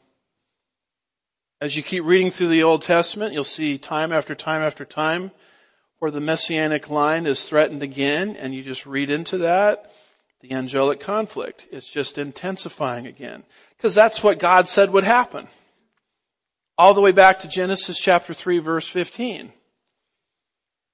[1.62, 5.32] As you keep reading through the Old Testament, you'll see time after time after time
[6.00, 9.92] where the messianic line is threatened again, and you just read into that
[10.42, 11.66] the angelic conflict.
[11.72, 13.44] It's just intensifying again.
[13.76, 15.48] Because that's what God said would happen.
[16.80, 19.52] All the way back to Genesis chapter 3 verse 15.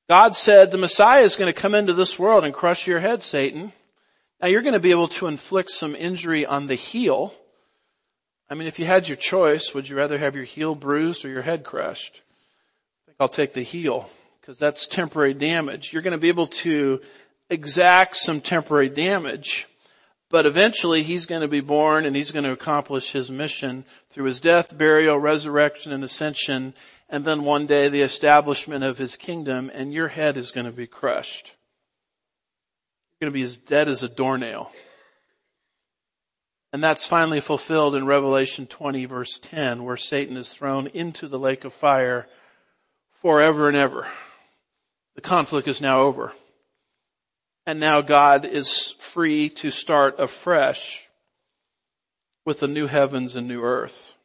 [0.10, 3.24] God said the Messiah is going to come into this world and crush your head,
[3.24, 3.72] Satan.
[4.42, 7.34] Now you're going to be able to inflict some injury on the heel,
[8.50, 11.30] I mean, if you had your choice, would you rather have your heel bruised or
[11.30, 12.16] your head crushed?
[12.16, 14.10] I think I'll take the heel
[14.42, 15.92] because that's temporary damage.
[15.92, 17.02] You're going to be able to
[17.50, 19.68] exact some temporary damage,
[20.36, 24.26] but eventually he's going to be born and he's going to accomplish his mission through
[24.26, 26.74] his death, burial, resurrection, and ascension,
[27.08, 30.74] and then one day the establishment of his kingdom and your head is going to
[30.74, 31.54] be crushed.
[33.22, 34.74] You're going to be as dead as a doornail.
[36.74, 41.40] And that's finally fulfilled in Revelation 20 verse 10 where Satan is thrown into the
[41.40, 42.28] lake of fire
[43.22, 44.06] forever and ever.
[45.16, 46.34] The conflict is now over.
[47.66, 51.08] And now God is free to start afresh
[52.46, 54.16] with the new heavens and new earth.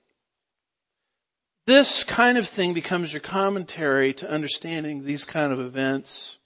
[1.66, 6.38] This kind of thing becomes your commentary to understanding these kind of events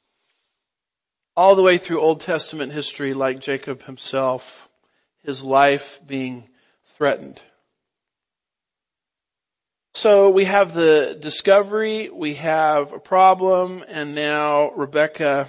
[1.37, 4.69] all the way through Old Testament history like Jacob himself
[5.25, 6.49] his life being
[6.97, 7.41] threatened.
[9.95, 15.49] So we have the discovery, we have a problem, and now Rebecca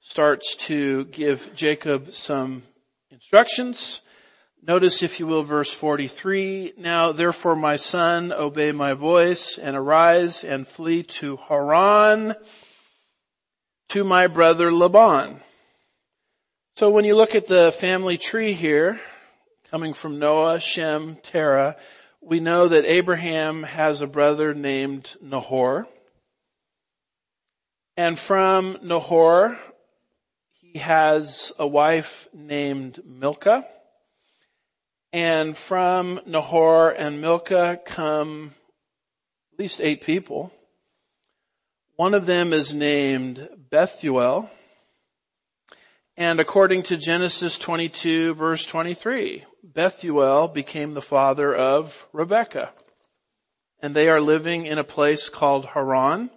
[0.00, 2.62] starts to give Jacob some
[3.10, 4.00] instructions.
[4.62, 6.74] Notice, if you will, verse 43.
[6.76, 12.34] Now therefore my son, obey my voice and arise and flee to Haran
[13.90, 15.40] to my brother Laban.
[16.76, 19.00] So when you look at the family tree here,
[19.70, 21.76] coming from Noah, Shem, Terah,
[22.20, 25.86] we know that Abraham has a brother named Nahor.
[27.96, 29.58] And from Nahor,
[30.72, 33.64] he has a wife named Milcah.
[35.12, 38.52] And from Nahor and Milcah come
[39.52, 40.52] at least eight people.
[41.96, 44.48] One of them is named Bethuel.
[46.16, 52.70] And according to Genesis 22 verse 23, Bethuel became the father of Rebekah.
[53.82, 56.30] And they are living in a place called Haran.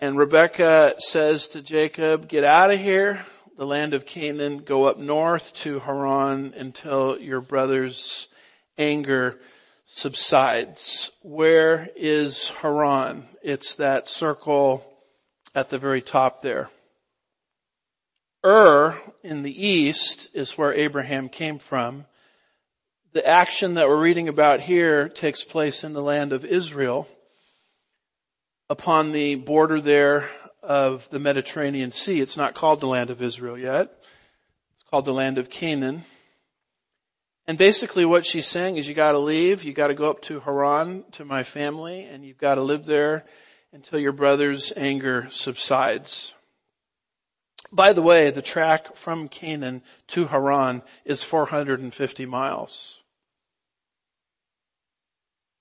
[0.00, 3.24] And Rebekah says to Jacob, get out of here,
[3.58, 8.28] the land of Canaan, go up north to Haran until your brother's
[8.78, 9.36] anger
[9.84, 11.10] subsides.
[11.22, 13.26] Where is Haran?
[13.42, 14.86] It's that circle
[15.56, 16.70] at the very top there.
[18.46, 22.06] Ur in the east is where Abraham came from.
[23.12, 27.08] The action that we're reading about here takes place in the land of Israel
[28.70, 30.28] upon the border there
[30.68, 32.20] of the Mediterranean Sea.
[32.20, 33.90] It's not called the land of Israel yet.
[34.74, 36.04] It's called the land of Canaan.
[37.46, 41.04] And basically what she's saying is you gotta leave, you gotta go up to Haran,
[41.12, 43.24] to my family, and you've gotta live there
[43.72, 46.34] until your brother's anger subsides.
[47.72, 53.00] By the way, the track from Canaan to Haran is 450 miles.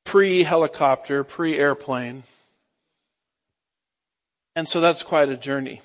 [0.03, 2.24] Pre-helicopter, pre-airplane.
[4.58, 5.84] And so that's quite a journey.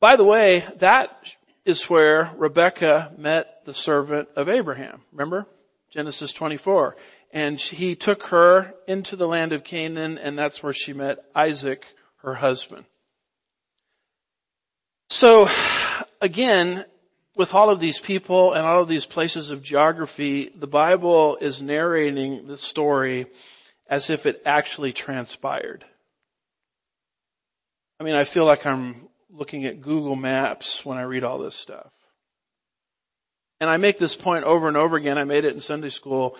[0.00, 1.16] By the way, that
[1.64, 5.00] is where Rebecca met the servant of Abraham.
[5.12, 5.46] Remember?
[5.88, 6.96] Genesis 24.
[7.32, 11.86] And he took her into the land of Canaan and that's where she met Isaac,
[12.22, 12.84] her husband.
[15.10, 15.48] So
[16.20, 16.84] again,
[17.36, 21.62] with all of these people and all of these places of geography, the Bible is
[21.62, 23.26] narrating the story
[23.88, 25.84] as if it actually transpired.
[28.00, 31.56] I mean, I feel like I'm looking at Google Maps when I read all this
[31.56, 31.92] stuff.
[33.60, 35.18] And I make this point over and over again.
[35.18, 36.36] I made it in Sunday school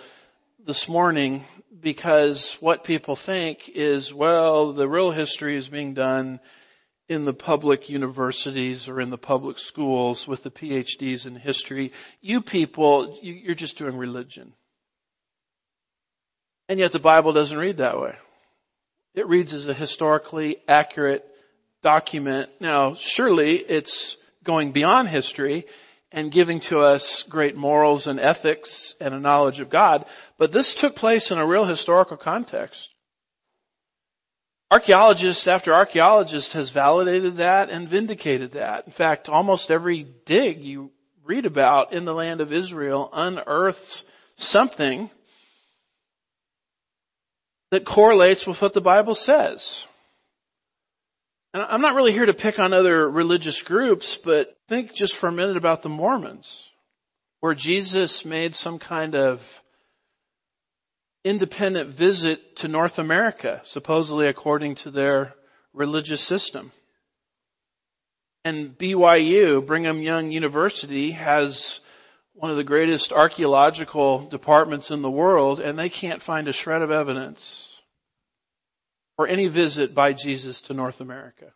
[0.65, 1.43] this morning
[1.77, 6.39] because what people think is, well, the real history is being done
[7.09, 11.91] in the public universities or in the public schools with the PhDs in history.
[12.21, 14.53] You people, you're just doing religion.
[16.69, 18.15] And yet the Bible doesn't read that way.
[19.13, 21.28] It reads as a historically accurate
[21.81, 22.49] document.
[22.59, 25.65] Now, surely it's going beyond history
[26.11, 30.05] and giving to us great morals and ethics and a knowledge of God,
[30.37, 32.89] but this took place in a real historical context.
[34.71, 38.85] Archaeologist after archaeologist has validated that and vindicated that.
[38.85, 40.91] In fact, almost every dig you
[41.23, 44.05] read about in the land of Israel unearths
[44.35, 45.09] something
[47.71, 49.85] that correlates with what the Bible says.
[51.53, 55.29] And I'm not really here to pick on other religious groups, but think just for
[55.29, 56.69] a minute about the Mormons,
[57.39, 59.63] where Jesus made some kind of
[61.25, 65.33] independent visit to North America, supposedly according to their
[65.73, 66.71] religious system.
[68.45, 71.81] And BYU, Brigham Young University, has
[72.33, 76.83] one of the greatest archaeological departments in the world, and they can't find a shred
[76.83, 77.68] of evidence
[79.19, 81.51] or any visit by Jesus to North America.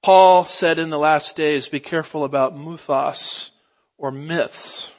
[0.00, 3.50] Paul said in the last days, be careful about muthos
[3.98, 4.92] or myths.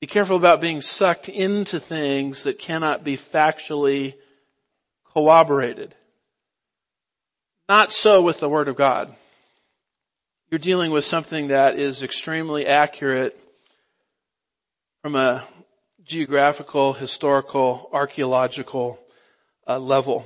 [0.00, 4.14] Be careful about being sucked into things that cannot be factually
[5.14, 5.94] corroborated.
[7.68, 9.14] Not so with the Word of God.
[10.50, 13.38] You're dealing with something that is extremely accurate
[15.02, 15.44] from a
[16.06, 18.98] geographical, historical, archaeological
[19.66, 20.24] uh, level.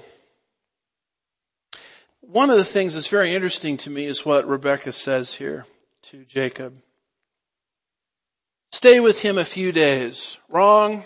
[2.20, 5.66] One of the things that's very interesting to me is what Rebecca says here
[6.02, 6.76] to Jacob.
[8.72, 10.38] Stay with him a few days.
[10.48, 11.02] Wrong.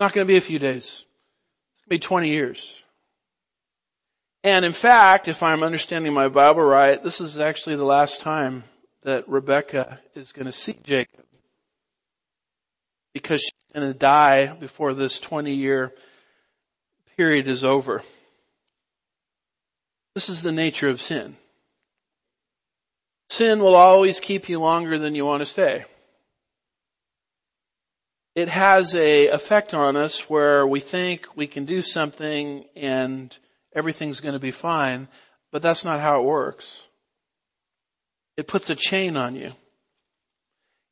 [0.00, 0.84] Not going to be a few days.
[0.84, 2.82] It's going to be 20 years.
[4.42, 8.64] And in fact, if I'm understanding my Bible right, this is actually the last time
[9.02, 11.24] that Rebecca is going to see Jacob
[13.12, 15.92] because she's going to die before this 20 year
[17.16, 18.02] period is over.
[20.14, 21.36] This is the nature of sin.
[23.30, 25.84] Sin will always keep you longer than you want to stay.
[28.34, 33.36] It has a effect on us where we think we can do something and
[33.72, 35.08] everything's going to be fine,
[35.52, 36.80] but that's not how it works.
[38.36, 39.52] It puts a chain on you.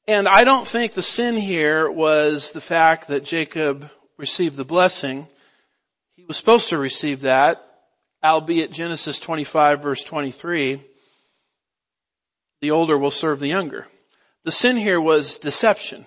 [0.09, 5.29] And I don't think the sin here was the fact that Jacob received the blessing.
[6.17, 7.63] He was supposed to receive that,
[8.25, 10.81] albeit Genesis 25 verse 23,
[12.63, 13.87] the older will serve the younger.
[14.45, 16.07] The sin here was deception.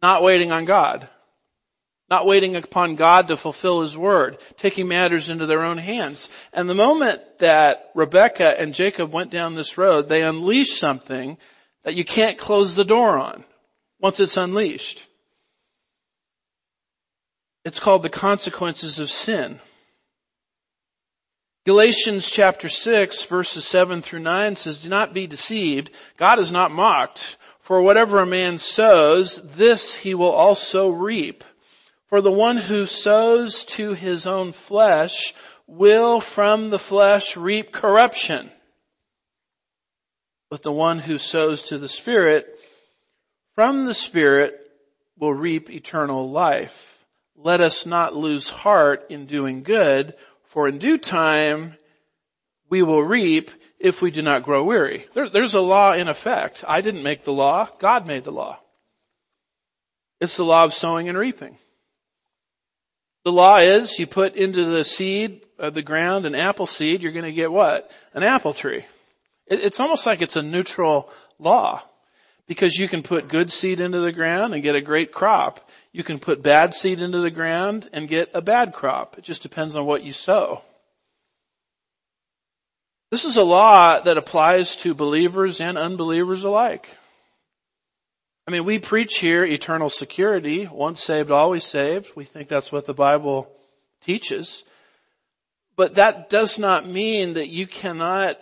[0.00, 1.06] Not waiting on God.
[2.08, 4.38] Not waiting upon God to fulfill His word.
[4.56, 6.30] Taking matters into their own hands.
[6.54, 11.36] And the moment that Rebecca and Jacob went down this road, they unleashed something
[11.88, 13.42] that you can't close the door on
[13.98, 15.06] once it's unleashed.
[17.64, 19.58] It's called the consequences of sin.
[21.64, 25.90] Galatians chapter 6 verses 7 through 9 says, Do not be deceived.
[26.18, 27.38] God is not mocked.
[27.60, 31.42] For whatever a man sows, this he will also reap.
[32.08, 35.32] For the one who sows to his own flesh
[35.66, 38.50] will from the flesh reap corruption
[40.50, 42.48] but the one who sows to the Spirit
[43.54, 44.58] from the Spirit
[45.18, 47.04] will reap eternal life.
[47.36, 51.76] Let us not lose heart in doing good, for in due time
[52.68, 55.06] we will reap if we do not grow weary.
[55.12, 56.64] There, there's a law in effect.
[56.66, 57.68] I didn't make the law.
[57.78, 58.58] God made the law.
[60.20, 61.56] It's the law of sowing and reaping.
[63.24, 67.12] The law is you put into the seed of the ground an apple seed, you're
[67.12, 67.90] going to get what?
[68.14, 68.84] An apple tree.
[69.50, 71.82] It's almost like it's a neutral law
[72.46, 75.68] because you can put good seed into the ground and get a great crop.
[75.92, 79.18] You can put bad seed into the ground and get a bad crop.
[79.18, 80.62] It just depends on what you sow.
[83.10, 86.94] This is a law that applies to believers and unbelievers alike.
[88.46, 92.12] I mean, we preach here eternal security, once saved, always saved.
[92.14, 93.50] We think that's what the Bible
[94.02, 94.64] teaches.
[95.76, 98.38] But that does not mean that you cannot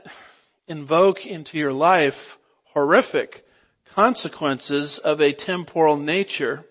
[0.69, 2.39] invoke into your life
[2.73, 3.47] horrific
[3.95, 6.65] consequences of a temporal nature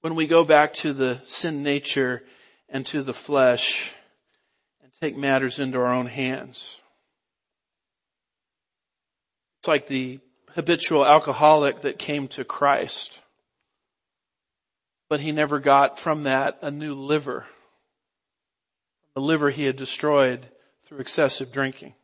[0.00, 2.22] when we go back to the sin nature
[2.68, 3.92] and to the flesh
[4.82, 6.76] and take matters into our own hands.
[9.60, 13.20] It's like the habitual alcoholic that came to Christ,
[15.08, 17.46] but he never got from that a new liver.
[19.14, 20.46] The liver he had destroyed
[20.84, 21.94] through excessive drinking.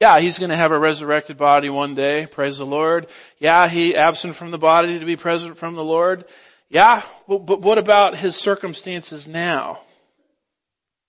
[0.00, 2.26] Yeah, he's going to have a resurrected body one day.
[2.26, 3.06] Praise the Lord.
[3.38, 6.24] Yeah, he absent from the body to be present from the Lord.
[6.68, 9.80] Yeah, but, but what about his circumstances now?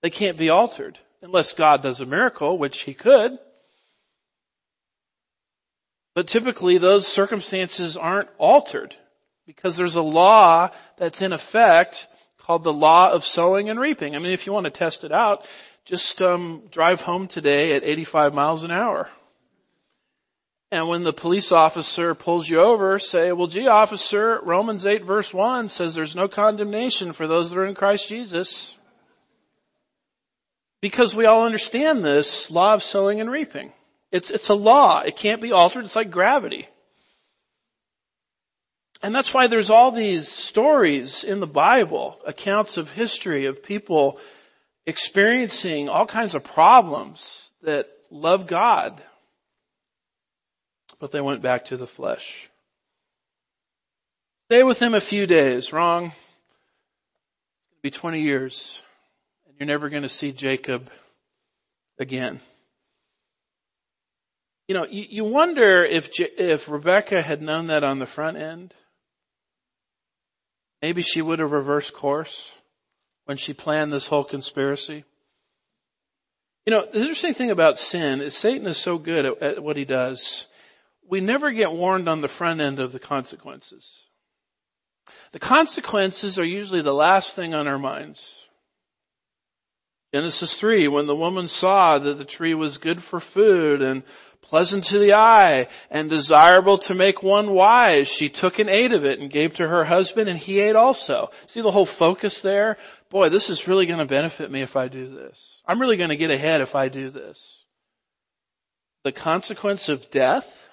[0.04, 3.38] They can't be altered unless God does a miracle, which he could.
[6.14, 8.96] But typically those circumstances aren't altered
[9.48, 12.08] because there's a law that's in effect
[12.38, 14.16] called the law of sowing and reaping.
[14.16, 15.48] I mean, if you want to test it out,
[15.86, 19.08] just um, drive home today at 85 miles an hour.
[20.72, 25.32] And when the police officer pulls you over, say, well, gee, officer, Romans 8 verse
[25.32, 28.76] 1 says there's no condemnation for those that are in Christ Jesus.
[30.82, 33.72] Because we all understand this law of sowing and reaping.
[34.12, 35.02] It's, it's a law.
[35.02, 35.86] It can't be altered.
[35.86, 36.68] It's like gravity.
[39.04, 44.20] And that's why there's all these stories in the Bible, accounts of history of people
[44.86, 49.02] experiencing all kinds of problems that love God,
[51.00, 52.50] but they went back to the flesh.
[54.50, 55.74] Stay with him a few days.
[55.74, 56.06] Wrong.
[56.06, 58.82] It's going to be 20 years
[59.48, 60.90] and you're never going to see Jacob
[61.98, 62.40] again.
[64.68, 68.74] You know, you, you wonder if, if Rebecca had known that on the front end,
[70.82, 72.52] maybe she would have reversed course
[73.26, 75.04] when she planned this whole conspiracy?
[76.66, 79.78] You know, the interesting thing about sin is Satan is so good at, at what
[79.78, 80.48] he does.
[81.08, 84.02] We never get warned on the front end of the consequences.
[85.32, 88.48] The consequences are usually the last thing on our minds.
[90.14, 94.02] Genesis 3, when the woman saw that the tree was good for food and
[94.50, 98.08] pleasant to the eye and desirable to make one wise.
[98.08, 101.32] She took and ate of it and gave to her husband and he ate also.
[101.48, 102.78] See the whole focus there?
[103.10, 105.62] Boy, this is really going to benefit me if I do this.
[105.66, 107.64] I'm really going to get ahead if I do this.
[109.04, 110.70] The consequence of death,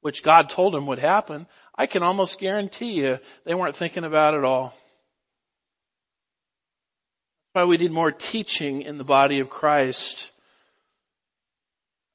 [0.00, 4.34] which God told him would happen, I can almost guarantee you they weren't thinking about
[4.34, 4.74] it all.
[7.54, 10.30] That's why we need more teaching in the body of Christ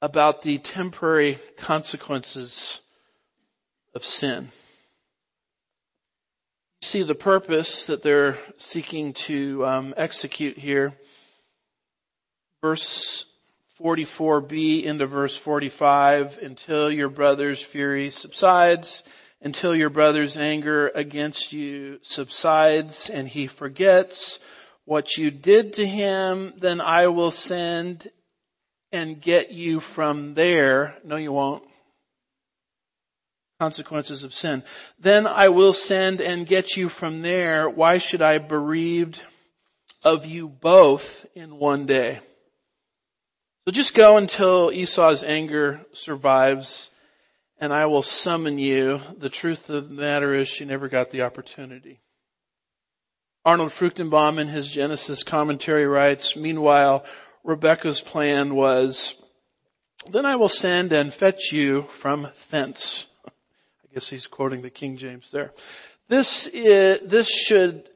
[0.02, 2.80] about the temporary consequences
[3.94, 4.48] of sin.
[6.84, 10.92] See the purpose that they're seeking to um, execute here.
[12.62, 13.24] Verse
[13.80, 19.02] 44b into verse 45, until your brother's fury subsides,
[19.40, 24.38] until your brother's anger against you subsides and he forgets
[24.84, 28.06] what you did to him, then I will send
[28.92, 30.96] and get you from there.
[31.02, 31.64] No, you won't.
[33.64, 34.62] Consequences of sin.
[34.98, 37.70] Then I will send and get you from there.
[37.70, 39.18] Why should I bereaved
[40.02, 42.20] of you both in one day?
[43.64, 46.90] So just go until Esau's anger survives
[47.58, 49.00] and I will summon you.
[49.16, 52.00] The truth of the matter is she never got the opportunity.
[53.46, 57.06] Arnold Fruchtenbaum in his Genesis commentary writes, meanwhile,
[57.44, 59.14] Rebecca's plan was,
[60.10, 63.06] then I will send and fetch you from thence.
[63.94, 65.52] Guess he's quoting the King James there.
[66.08, 67.88] This is, this should,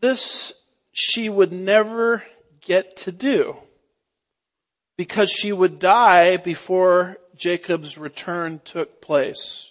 [0.00, 0.54] this
[0.92, 2.24] she would never
[2.62, 3.56] get to do
[4.96, 9.70] because she would die before Jacob's return took place.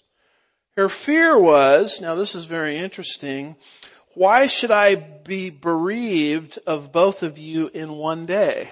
[0.77, 3.55] Her fear was, now this is very interesting,
[4.13, 8.71] why should I be bereaved of both of you in one day?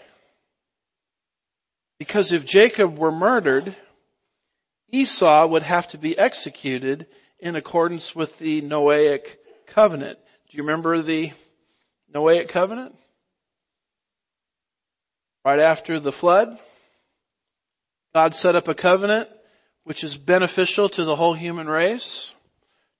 [1.98, 3.76] Because if Jacob were murdered,
[4.94, 7.08] Esau would have to be executed
[7.40, 10.20] in accordance with the Noahic covenant.
[10.50, 11.32] Do you remember the
[12.14, 12.96] Noahic covenant?
[15.44, 16.60] Right after the flood,
[18.14, 19.30] God set up a covenant
[19.84, 22.32] which is beneficial to the whole human race,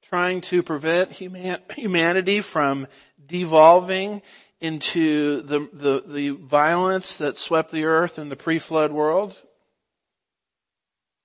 [0.02, 2.88] trying to prevent human, humanity from
[3.24, 4.24] devolving
[4.60, 9.38] into the, the, the violence that swept the earth in the pre-flood world.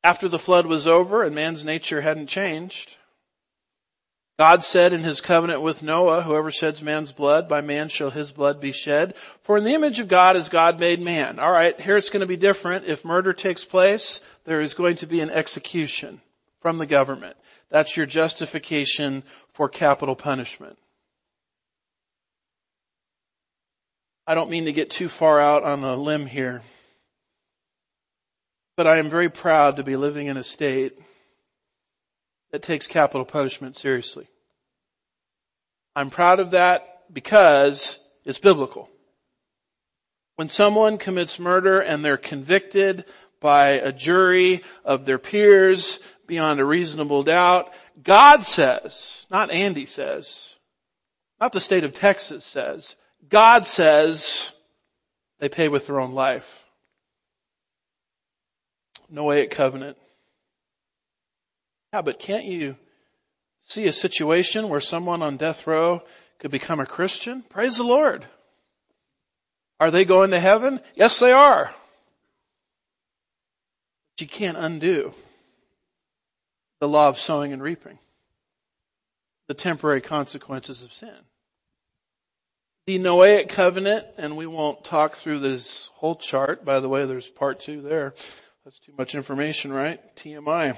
[0.09, 2.97] After the flood was over and man's nature hadn't changed,
[4.39, 8.33] God said in his covenant with Noah, whoever sheds man's blood, by man shall his
[8.33, 9.17] blood be shed.
[9.43, 11.39] For in the image of God is God made man.
[11.39, 12.87] Alright, here it's going to be different.
[12.87, 16.23] If murder takes place, there is going to be an execution
[16.63, 17.37] from the government.
[17.69, 20.79] That's your justification for capital punishment.
[24.27, 26.63] I don't mean to get too far out on a limb here,
[28.79, 30.97] but I am very proud to be living in a state
[32.53, 34.29] that takes capital punishment seriously.
[35.97, 38.89] I'm proud of that because it's biblical.
[40.37, 43.05] When someone commits murder and they're convicted
[43.41, 45.99] by a jury of their peers
[46.29, 50.55] beyond a reasonable doubt, God says, not Andy says,
[51.41, 52.95] not the state of Texas says,
[53.29, 54.53] God says
[55.41, 56.65] they pay with their own life.
[59.13, 59.97] Noahic covenant.
[61.93, 62.77] Yeah, but can't you
[63.61, 66.03] see a situation where someone on death row
[66.39, 67.43] could become a Christian?
[67.43, 68.25] Praise the Lord.
[69.81, 70.81] Are they going to heaven?
[70.95, 71.73] Yes, they are.
[74.17, 75.15] But you can't undo
[76.81, 77.99] the law of sowing and reaping,
[79.49, 81.15] the temporary consequences of sin.
[82.87, 86.65] The Noahic covenant, and we won't talk through this whole chart.
[86.65, 88.15] By the way, there's part two there.
[88.69, 89.99] That's too much information, right?
[90.17, 90.77] TMI.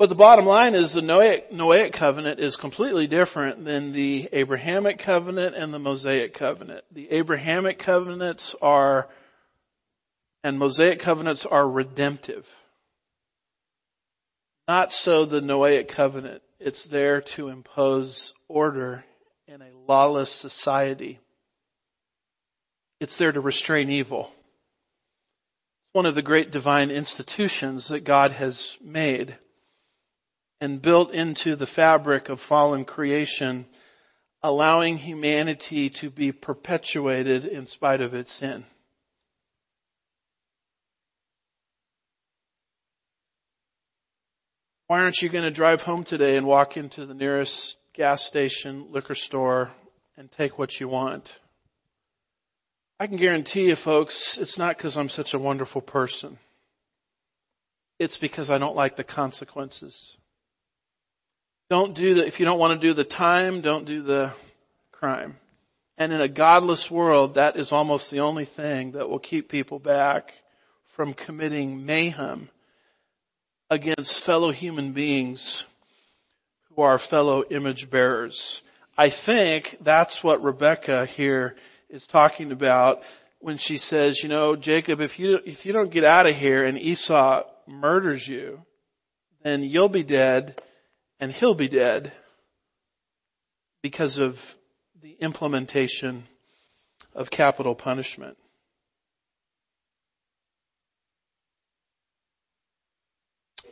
[0.00, 4.98] But the bottom line is the Noahic, Noahic covenant is completely different than the Abrahamic
[4.98, 6.84] covenant and the Mosaic covenant.
[6.90, 9.08] The Abrahamic covenants are,
[10.42, 12.52] and Mosaic covenants are redemptive.
[14.66, 16.42] Not so the Noahic covenant.
[16.58, 19.04] It's there to impose order
[19.46, 21.20] in a lawless society.
[22.98, 24.32] It's there to restrain evil.
[25.92, 29.36] One of the great divine institutions that God has made
[30.60, 33.66] and built into the fabric of fallen creation,
[34.42, 38.64] allowing humanity to be perpetuated in spite of its sin.
[44.86, 48.86] Why aren't you going to drive home today and walk into the nearest gas station,
[48.90, 49.70] liquor store,
[50.16, 51.38] and take what you want?
[53.00, 56.36] I can guarantee you folks, it's not because I'm such a wonderful person.
[57.98, 60.14] It's because I don't like the consequences.
[61.70, 64.34] Don't do the, if you don't want to do the time, don't do the
[64.92, 65.38] crime.
[65.96, 69.78] And in a godless world, that is almost the only thing that will keep people
[69.78, 70.34] back
[70.84, 72.50] from committing mayhem
[73.70, 75.64] against fellow human beings
[76.68, 78.60] who are fellow image bearers.
[78.98, 81.56] I think that's what Rebecca here
[81.90, 83.02] is talking about
[83.40, 86.64] when she says, you know, Jacob, if you, if you don't get out of here
[86.64, 88.62] and Esau murders you,
[89.42, 90.60] then you'll be dead
[91.18, 92.12] and he'll be dead
[93.82, 94.54] because of
[95.02, 96.24] the implementation
[97.14, 98.36] of capital punishment.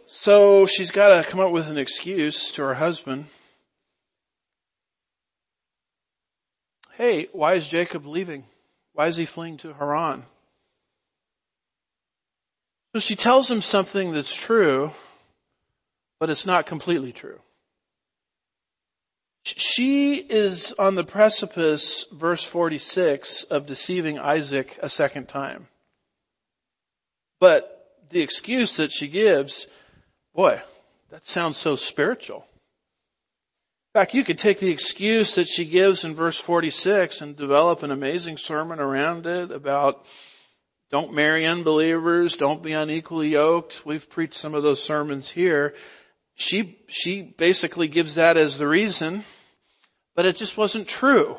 [0.07, 3.27] So she's got to come up with an excuse to her husband.
[6.99, 8.43] Hey, why is Jacob leaving?
[8.93, 10.25] Why is he fleeing to Haran?
[12.93, 14.91] So she tells him something that's true,
[16.19, 17.39] but it's not completely true.
[19.45, 25.69] She is on the precipice, verse 46, of deceiving Isaac a second time.
[27.39, 29.69] But the excuse that she gives,
[30.35, 30.61] boy,
[31.11, 32.45] that sounds so spiritual.
[33.95, 37.82] In fact, you could take the excuse that she gives in verse 46 and develop
[37.82, 40.07] an amazing sermon around it about
[40.91, 43.84] don't marry unbelievers, don't be unequally yoked.
[43.84, 45.74] We've preached some of those sermons here
[46.39, 49.24] she, she basically gives that as the reason,
[50.14, 51.36] but it just wasn't true.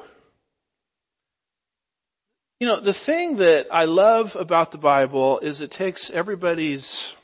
[2.59, 7.15] You know, the thing that I love about the Bible is it takes everybody's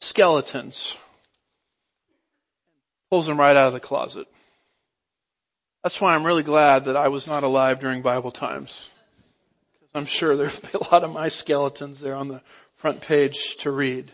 [0.00, 0.96] skeletons,
[3.10, 4.26] pulls them right out of the closet.
[5.82, 8.88] That's why I'm really glad that I was not alive during Bible times.
[9.94, 12.42] I'm sure there'd be a lot of my skeletons there on the
[12.76, 14.10] front page to read.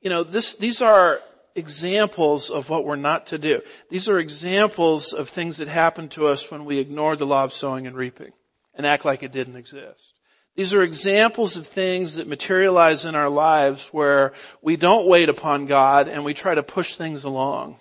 [0.00, 1.20] You know, this, these are
[1.54, 3.60] examples of what we're not to do.
[3.88, 7.52] These are examples of things that happen to us when we ignore the law of
[7.52, 8.32] sowing and reaping
[8.74, 10.12] and act like it didn't exist.
[10.56, 15.66] These are examples of things that materialize in our lives where we don't wait upon
[15.66, 17.78] God and we try to push things along.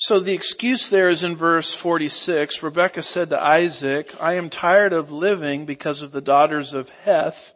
[0.00, 2.62] So the excuse there is in verse 46.
[2.62, 7.52] Rebecca said to Isaac, I am tired of living because of the daughters of Heth.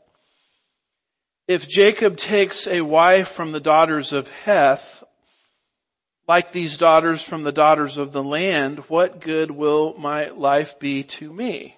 [1.46, 5.04] If Jacob takes a wife from the daughters of Heth,
[6.26, 11.04] like these daughters from the daughters of the land, what good will my life be
[11.04, 11.76] to me?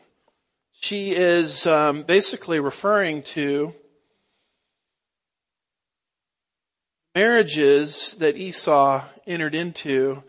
[0.80, 3.74] She is um, basically referring to
[7.14, 10.22] marriages that Esau entered into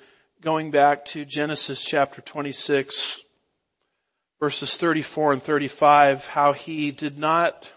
[0.45, 3.19] going back to Genesis chapter 26
[4.39, 7.73] verses 34 and 35, how he did not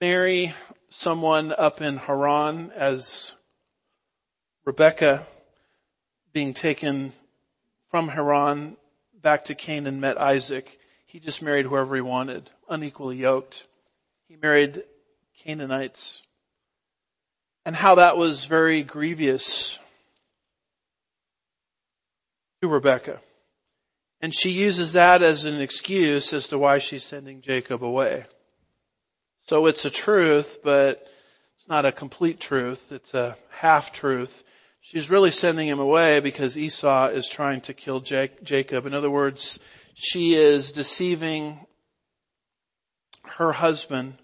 [0.00, 0.54] marry
[0.88, 3.34] someone up in Haran as
[4.64, 5.26] Rebecca
[6.32, 7.12] being taken
[7.90, 8.76] from Haran
[9.20, 10.78] back to Canaan met Isaac.
[11.06, 13.66] He just married whoever he wanted, unequally yoked.
[14.28, 14.84] He married
[15.42, 16.22] Canaanites.
[17.66, 19.80] And how that was very grievous
[22.62, 23.20] to Rebecca.
[24.20, 28.24] And she uses that as an excuse as to why she's sending Jacob away.
[29.46, 31.06] So it's a truth, but
[31.56, 32.92] it's not a complete truth.
[32.92, 34.44] It's a half truth.
[34.82, 38.86] She's really sending him away because Esau is trying to kill Jacob.
[38.86, 39.58] In other words,
[39.94, 41.58] she is deceiving
[43.24, 44.14] her husband.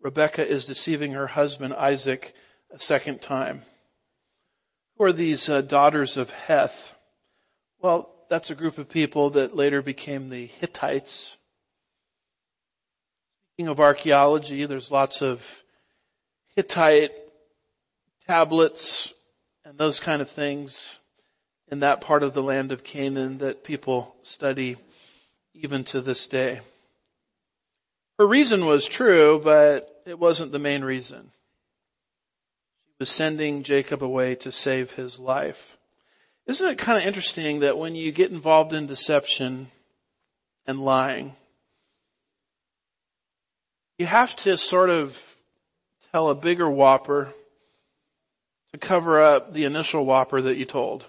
[0.00, 2.34] Rebecca is deceiving her husband Isaac
[2.70, 3.62] a second time.
[4.96, 6.95] Who are these uh, daughters of Heth?
[7.86, 11.36] Well, that's a group of people that later became the Hittites.
[13.52, 15.62] Speaking of archaeology, there's lots of
[16.56, 17.12] Hittite
[18.26, 19.14] tablets
[19.64, 20.98] and those kind of things
[21.68, 24.76] in that part of the land of Canaan that people study
[25.54, 26.58] even to this day.
[28.18, 31.30] Her reason was true, but it wasn't the main reason.
[32.88, 35.78] She was sending Jacob away to save his life.
[36.46, 39.66] Isn't it kind of interesting that when you get involved in deception
[40.66, 41.34] and lying,
[43.98, 45.20] you have to sort of
[46.12, 47.32] tell a bigger whopper
[48.72, 51.04] to cover up the initial whopper that you told.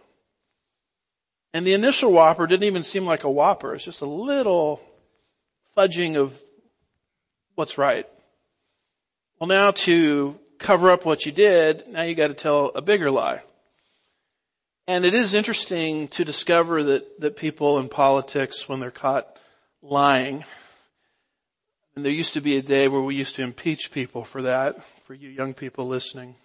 [1.53, 3.75] And the initial whopper didn't even seem like a whopper.
[3.75, 4.81] It's just a little
[5.75, 6.39] fudging of
[7.55, 8.07] what's right.
[9.39, 13.41] Well now to cover up what you did, now you gotta tell a bigger lie.
[14.87, 19.27] And it is interesting to discover that, that people in politics, when they're caught
[19.81, 20.45] lying,
[21.95, 24.81] and there used to be a day where we used to impeach people for that,
[25.05, 26.35] for you young people listening,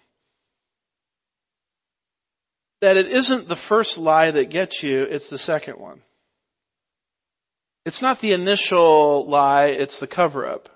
[2.81, 6.01] that it isn't the first lie that gets you, it's the second one.
[7.85, 10.67] It's not the initial lie, it's the cover up.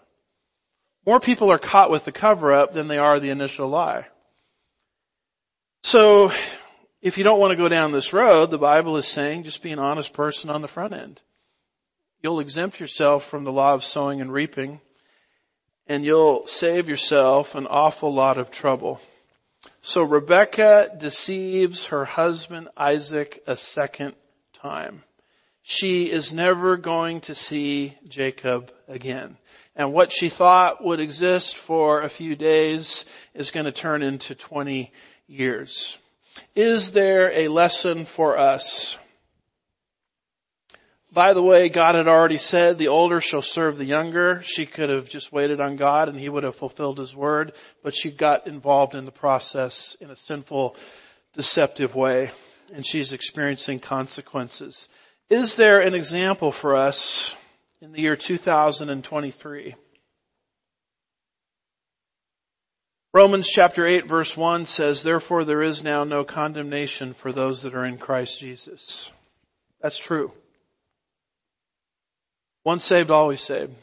[1.05, 4.07] More people are caught with the cover up than they are the initial lie.
[5.83, 6.31] So
[7.01, 9.71] if you don't want to go down this road, the Bible is saying just be
[9.71, 11.21] an honest person on the front end.
[12.21, 14.81] You'll exempt yourself from the law of sowing and reaping
[15.87, 18.99] and you'll save yourself an awful lot of trouble.
[19.81, 24.15] So Rebecca deceives her husband Isaac a second
[24.53, 25.03] time.
[25.63, 29.37] She is never going to see Jacob again.
[29.75, 34.33] And what she thought would exist for a few days is going to turn into
[34.33, 34.91] 20
[35.27, 35.97] years.
[36.55, 38.97] Is there a lesson for us?
[41.11, 44.41] By the way, God had already said the older shall serve the younger.
[44.43, 47.95] She could have just waited on God and he would have fulfilled his word, but
[47.95, 50.75] she got involved in the process in a sinful,
[51.33, 52.31] deceptive way
[52.73, 54.89] and she's experiencing consequences.
[55.29, 57.35] Is there an example for us
[57.81, 59.75] in the year 2023?
[63.17, 67.73] Romans chapter 8 verse 1 says, therefore there is now no condemnation for those that
[67.73, 69.09] are in Christ Jesus.
[69.81, 70.31] That's true.
[72.63, 73.73] Once saved, always saved.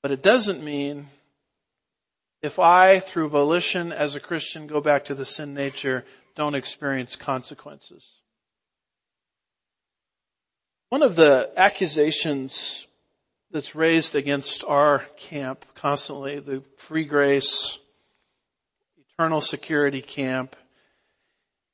[0.00, 1.08] But it doesn't mean
[2.40, 6.06] if I, through volition as a Christian, go back to the sin nature,
[6.36, 8.18] don't experience consequences.
[10.88, 12.86] One of the accusations
[13.50, 17.78] that's raised against our camp constantly, the free grace,
[19.12, 20.56] eternal security camp,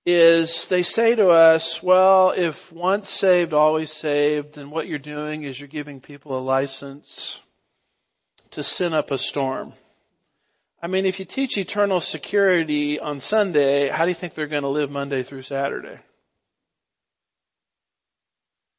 [0.04, 5.44] is they say to us, well, if once saved, always saved, then what you're doing
[5.44, 7.40] is you're giving people a license
[8.50, 9.72] to sin up a storm.
[10.82, 14.64] I mean, if you teach eternal security on Sunday, how do you think they're going
[14.64, 16.00] to live Monday through Saturday?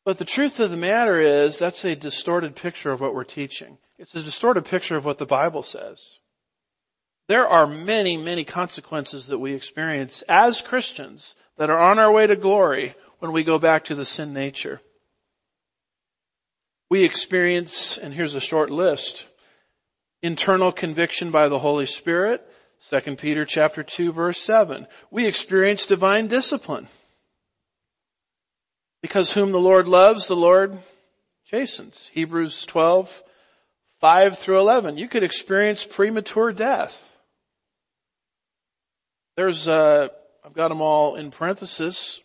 [0.05, 3.77] But the truth of the matter is, that's a distorted picture of what we're teaching.
[3.97, 6.19] It's a distorted picture of what the Bible says.
[7.29, 12.27] There are many, many consequences that we experience as Christians that are on our way
[12.27, 14.81] to glory when we go back to the sin nature.
[16.89, 19.25] We experience, and here's a short list,
[20.21, 22.45] internal conviction by the Holy Spirit,
[22.89, 24.85] 2 Peter chapter 2 verse 7.
[25.09, 26.87] We experience divine discipline.
[29.03, 30.79] Because whom the Lord loves, the Lord
[31.47, 32.09] chastens.
[32.13, 33.23] Hebrews 12,
[33.99, 34.97] 5 through 11.
[34.97, 37.05] You could experience premature death.
[39.35, 40.07] There's, uh,
[40.45, 42.21] I've got them all in parenthesis.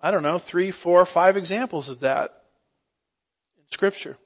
[0.00, 2.30] I don't know, three, four, five examples of that
[3.58, 4.16] in scripture.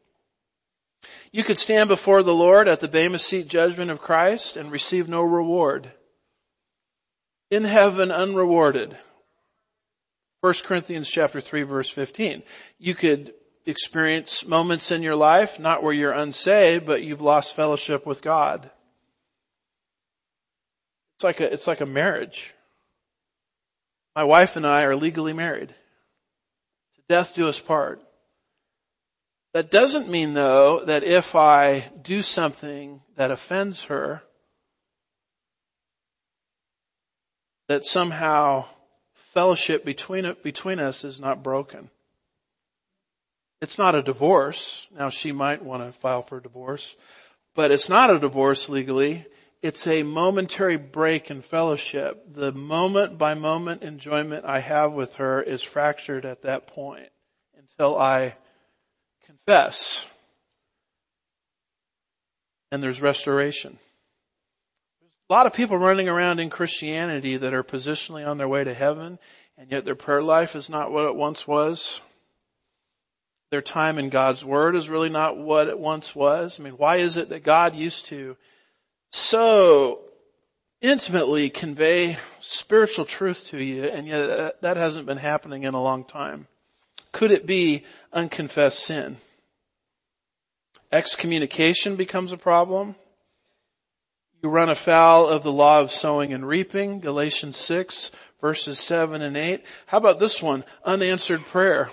[1.33, 5.09] You could stand before the Lord at the Bema Seat judgment of Christ and receive
[5.09, 5.91] no reward.
[7.51, 8.97] In heaven unrewarded.
[10.45, 12.43] 1 Corinthians chapter 3 verse 15.
[12.79, 13.33] You could
[13.65, 18.71] experience moments in your life, not where you're unsaved, but you've lost fellowship with God.
[21.17, 22.53] It's like a, it's like a marriage.
[24.15, 25.71] My wife and I are legally married.
[25.71, 28.03] To death do us part.
[29.55, 34.23] That doesn't mean though that if I do something that offends her,
[37.69, 38.67] that somehow
[39.35, 41.91] fellowship between, between us is not broken.
[43.61, 44.87] It's not a divorce.
[44.97, 46.97] Now she might want to file for divorce,
[47.55, 49.27] but it's not a divorce legally.
[49.63, 52.35] It's a momentary break in fellowship.
[52.35, 57.09] The moment by moment enjoyment I have with her is fractured at that point
[57.57, 58.37] until I
[59.27, 60.05] confess.
[62.71, 63.79] And there's restoration.
[65.31, 68.75] A lot of people running around in Christianity that are positionally on their way to
[68.75, 69.19] heaven,
[69.57, 72.03] and yet their prayer life is not what it once was.
[73.51, 76.61] Their time in God's Word is really not what it once was.
[76.61, 78.37] I mean, why is it that God used to
[79.13, 80.01] so
[80.83, 86.05] intimately convey spiritual truth to you, and yet that hasn't been happening in a long
[86.05, 86.47] time?
[87.13, 89.17] Could it be unconfessed sin?
[90.93, 92.95] Excommunication becomes a problem.
[94.45, 98.11] You run afoul of the law of sowing and reaping, Galatians 6
[98.43, 99.65] verses 7 and 8.
[99.87, 100.65] How about this one?
[100.85, 101.89] Unanswered prayer.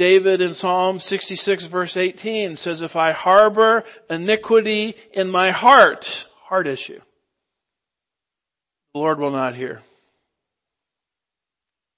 [0.00, 6.66] David in Psalm 66 verse 18 says, if I harbor iniquity in my heart, heart
[6.66, 7.00] issue,
[8.94, 9.80] the Lord will not hear.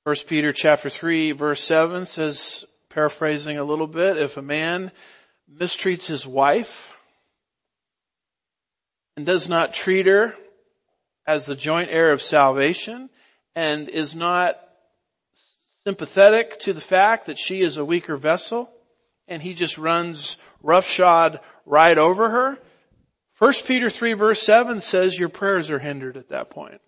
[0.05, 4.93] 1 Peter chapter 3 verse 7 says, paraphrasing a little bit, if a man
[5.51, 6.89] mistreats his wife,
[9.17, 10.35] and does not treat her
[11.27, 13.11] as the joint heir of salvation
[13.55, 14.59] and is not
[15.85, 18.73] sympathetic to the fact that she is a weaker vessel
[19.29, 22.59] and he just runs roughshod right over her.
[23.39, 26.81] 1 Peter 3 verse 7 says your prayers are hindered at that point.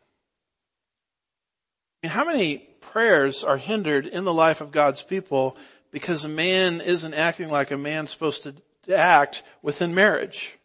[2.03, 5.57] I mean, how many prayers are hindered in the life of God's people
[5.93, 10.59] because a man isn't acting like a man's supposed to act within marriage?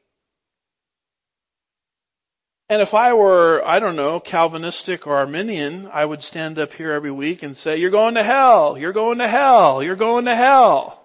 [2.69, 6.91] And if I were, I don't know, Calvinistic or Arminian, I would stand up here
[6.91, 10.35] every week and say, you're going to hell, you're going to hell, you're going to
[10.35, 11.01] hell.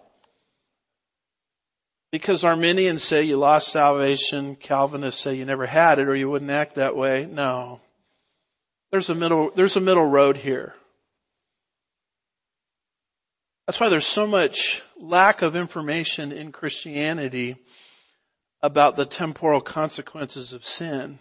[2.10, 6.50] Because Arminians say you lost salvation, Calvinists say you never had it or you wouldn't
[6.50, 7.26] act that way.
[7.30, 7.80] No.
[8.90, 10.74] There's a middle, there's a middle road here.
[13.66, 17.54] That's why there's so much lack of information in Christianity
[18.60, 21.20] about the temporal consequences of sin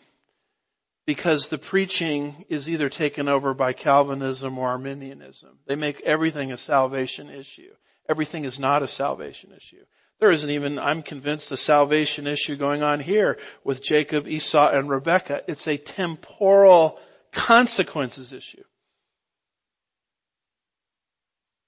[1.05, 5.57] because the preaching is either taken over by Calvinism or Arminianism.
[5.65, 7.71] They make everything a salvation issue.
[8.07, 9.83] Everything is not a salvation issue.
[10.19, 14.87] There isn't even, I'm convinced, a salvation issue going on here with Jacob, Esau, and
[14.87, 15.43] Rebekah.
[15.47, 16.99] It's a temporal
[17.31, 18.63] consequences issue.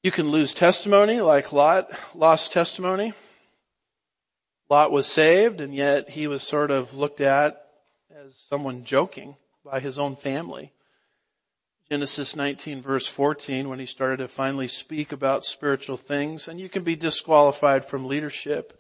[0.04, 3.14] You can lose testimony like Lot lost testimony.
[4.70, 7.63] Lot was saved and yet he was sort of looked at
[8.26, 10.72] as someone joking by his own family.
[11.90, 16.70] Genesis 19 verse 14 when he started to finally speak about spiritual things and you
[16.70, 18.80] can be disqualified from leadership.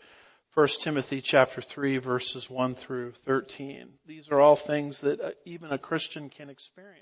[0.54, 3.90] 1 Timothy chapter 3 verses 1 through 13.
[4.06, 7.02] These are all things that uh, even a Christian can experience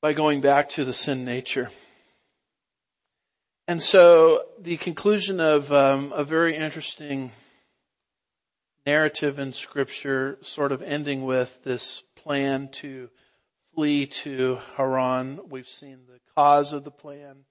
[0.00, 1.68] by going back to the sin nature.
[3.66, 7.30] And so the conclusion of um, a very interesting
[8.88, 13.10] narrative in scripture sort of ending with this plan to
[13.74, 15.38] flee to Haran.
[15.50, 17.44] We've seen the cause of the plan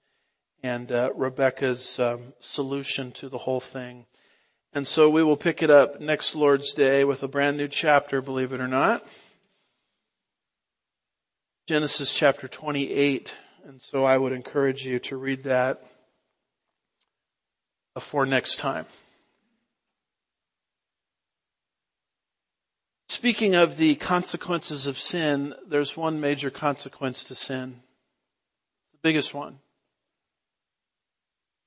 [0.64, 4.04] and uh, Rebecca's um, solution to the whole thing.
[4.74, 8.20] And so we will pick it up next Lord's Day with a brand new chapter,
[8.20, 9.06] believe it or not.
[11.68, 13.32] Genesis chapter 28.
[13.64, 15.84] And so I would encourage you to read that
[18.00, 18.86] for next time.
[23.18, 27.70] Speaking of the consequences of sin, there's one major consequence to sin.
[27.74, 29.58] It's The biggest one.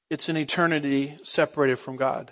[0.10, 2.32] It's an eternity separated from God.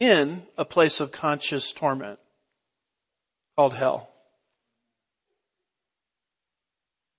[0.00, 2.18] In a place of conscious torment
[3.54, 4.08] called hell.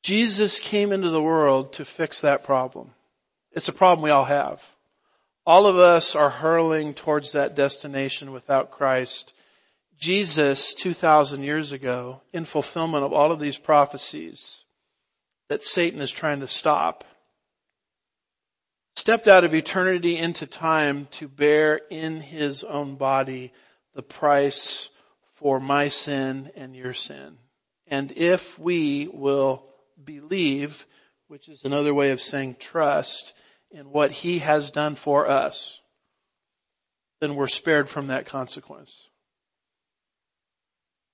[0.01, 2.89] Jesus came into the world to fix that problem.
[3.51, 4.65] It's a problem we all have.
[5.45, 9.31] All of us are hurling towards that destination without Christ.
[9.97, 14.65] Jesus, 2,000 years ago, in fulfillment of all of these prophecies
[15.49, 17.03] that Satan is trying to stop,
[18.95, 23.53] stepped out of eternity into time to bear in his own body
[23.93, 24.89] the price
[25.35, 27.37] for my sin and your sin.
[27.87, 29.65] And if we will
[30.03, 30.85] believe,
[31.27, 33.33] which is another way of saying trust
[33.71, 35.79] in what he has done for us,
[37.21, 39.04] then we're spared from that consequence.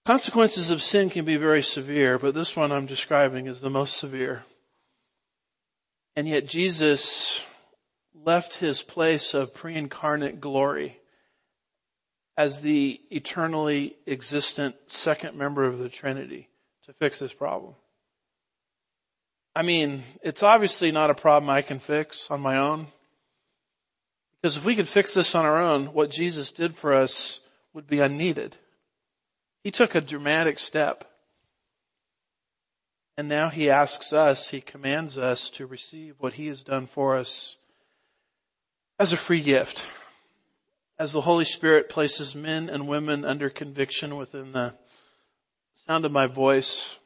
[0.06, 3.98] Consequences of sin can be very severe, but this one I'm describing is the most
[3.98, 4.44] severe.
[6.16, 7.44] And yet Jesus
[8.14, 10.98] left his place of pre-incarnate glory
[12.36, 16.50] as the eternally existent second member of the Trinity
[16.86, 17.76] to fix this problem.
[19.56, 22.88] I mean, it's obviously not a problem I can fix on my own.
[24.42, 27.40] Because if we could fix this on our own, what Jesus did for us
[27.74, 28.56] would be unneeded.
[29.64, 31.06] He took a dramatic step.
[33.18, 37.18] And now he asks us, he commands us to receive what he has done for
[37.18, 37.58] us
[38.98, 39.84] as a free gift.
[40.98, 44.74] As the Holy Spirit places men and women under conviction within the
[45.88, 46.98] sound of my voice,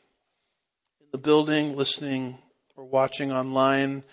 [1.01, 2.37] in the building, listening
[2.75, 4.03] or watching online,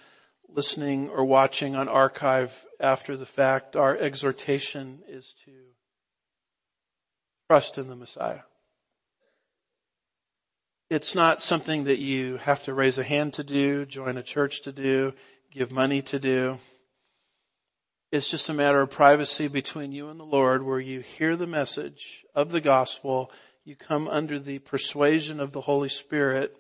[0.49, 5.53] listening or watching on archive after the fact, our exhortation is to
[7.49, 8.41] trust in the Messiah.
[10.91, 14.63] It's not something that you have to raise a hand to do, join a church
[14.63, 15.15] to do,
[15.51, 16.59] give money to do.
[18.11, 21.47] It's just a matter of privacy between you and the Lord where you hear the
[21.47, 23.33] message of the gospel,
[23.65, 26.55] you come under the persuasion of the Holy Spirit,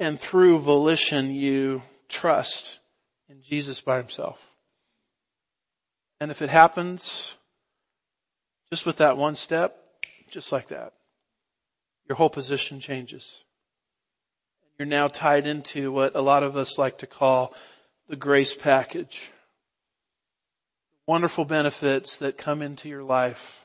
[0.00, 2.78] and through volition you trust
[3.28, 4.42] in Jesus by himself.
[6.18, 7.34] And if it happens
[8.74, 9.78] just with that one step,
[10.32, 10.94] just like that,
[12.08, 13.32] your whole position changes.
[14.76, 17.54] You're now tied into what a lot of us like to call
[18.08, 19.30] the grace package.
[21.06, 23.64] Wonderful benefits that come into your life.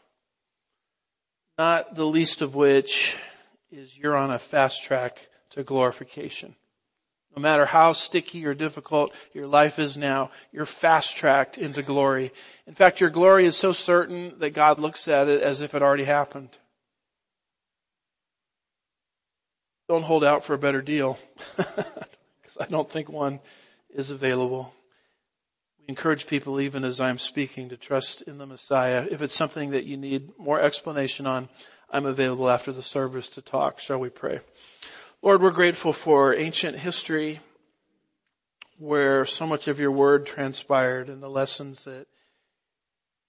[1.58, 3.18] Not the least of which
[3.72, 6.56] is you're on a fast track to glorification.
[7.40, 12.34] No matter how sticky or difficult your life is now, you're fast tracked into glory.
[12.68, 15.82] In fact, your glory is so certain that God looks at it as if it
[15.82, 16.50] already happened.
[19.88, 21.18] Don't hold out for a better deal,
[21.56, 23.40] because I don't think one
[23.90, 24.74] is available.
[25.80, 29.08] We encourage people, even as I'm speaking, to trust in the Messiah.
[29.10, 31.48] If it's something that you need more explanation on,
[31.90, 33.80] I'm available after the service to talk.
[33.80, 34.42] Shall we pray?
[35.22, 37.42] Lord, we're grateful for ancient history
[38.78, 42.08] where so much of your word transpired and the lessons that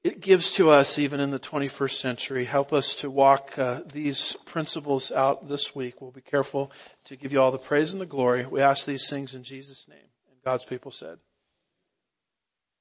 [0.05, 2.45] it gives to us even in the 21st century.
[2.45, 6.01] Help us to walk uh, these principles out this week.
[6.01, 6.71] We'll be careful
[7.07, 8.47] to give you all the praise and the glory.
[8.47, 9.99] We ask these things in Jesus' name.
[9.99, 11.19] And God's people said.